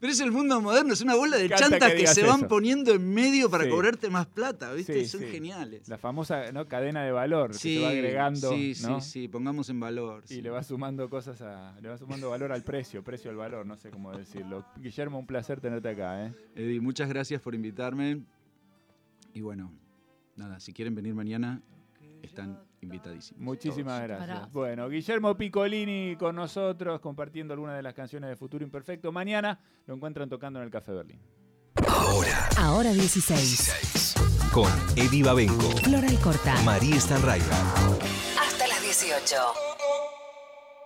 Pero 0.00 0.12
es 0.12 0.20
el 0.20 0.32
mundo 0.32 0.60
moderno, 0.60 0.92
es 0.92 1.00
una 1.00 1.14
bola 1.14 1.36
de 1.36 1.48
chantas 1.48 1.92
que 1.94 2.06
se 2.06 2.24
van 2.24 2.40
eso. 2.40 2.48
poniendo 2.48 2.92
en 2.92 3.14
medio 3.14 3.48
para 3.48 3.64
Sí. 3.64 3.70
cobrarte 3.70 4.10
más 4.10 4.26
plata, 4.26 4.72
¿viste? 4.72 5.00
Sí, 5.04 5.06
Son 5.08 5.20
sí. 5.20 5.26
geniales. 5.28 5.88
La 5.88 5.96
famosa 5.98 6.50
¿no? 6.52 6.66
cadena 6.66 7.04
de 7.04 7.12
valor 7.12 7.52
que 7.52 7.58
se 7.58 7.80
va 7.80 7.88
agregando. 7.90 8.50
sí, 8.50 8.74
¿no? 8.82 9.00
sí, 9.00 9.10
sí, 9.22 9.28
pongamos 9.28 9.70
en 9.70 9.80
valor. 9.80 10.22
Y 10.28 10.42
le 10.42 10.50
va 10.50 10.62
sumando 10.62 11.08
cosas 11.08 11.40
a. 11.42 11.74
Le 11.80 11.88
va 11.88 11.96
sumando 11.96 12.28
valor 12.28 12.52
al 12.52 12.62
precio, 12.62 13.02
precio 13.02 13.30
al 13.30 13.36
valor, 13.36 13.64
no 13.64 13.76
sé 13.76 13.90
cómo 13.90 14.14
decirlo. 14.16 14.66
Guillermo, 14.76 15.18
un 15.18 15.26
placer 15.26 15.60
tenerte 15.60 15.88
acá, 15.88 16.26
¿eh? 16.26 16.32
Eddie, 16.56 16.80
muchas 16.80 17.08
gracias 17.08 17.40
por 17.40 17.54
invitarme. 17.54 18.20
Y 19.32 19.40
bueno, 19.40 19.72
nada, 20.36 20.60
si 20.60 20.72
quieren 20.72 20.94
venir 20.94 21.14
mañana, 21.14 21.62
están 22.22 22.60
invitadísimos. 22.84 23.42
Muchísimas 23.42 24.06
todos. 24.06 24.18
gracias. 24.26 24.52
Bueno, 24.52 24.88
Guillermo 24.88 25.36
Piccolini 25.36 26.16
con 26.16 26.36
nosotros, 26.36 27.00
compartiendo 27.00 27.52
algunas 27.54 27.76
de 27.76 27.82
las 27.82 27.94
canciones 27.94 28.30
de 28.30 28.36
Futuro 28.36 28.64
Imperfecto. 28.64 29.10
Mañana 29.12 29.58
lo 29.86 29.94
encuentran 29.94 30.28
tocando 30.28 30.60
en 30.60 30.64
el 30.66 30.70
Café 30.70 30.92
Berlín. 30.92 31.20
Ahora, 31.88 32.48
Ahora 32.56 32.92
16. 32.92 33.38
16. 33.38 34.14
Con 34.52 34.70
Eddie 34.96 35.24
Babenco, 35.24 35.70
Flora 35.82 36.10
y 36.12 36.16
Corta. 36.16 36.54
María 36.62 37.00
Stanraiver. 37.00 37.52
Hasta 38.40 38.68
las 38.68 38.80
18. 38.80 39.73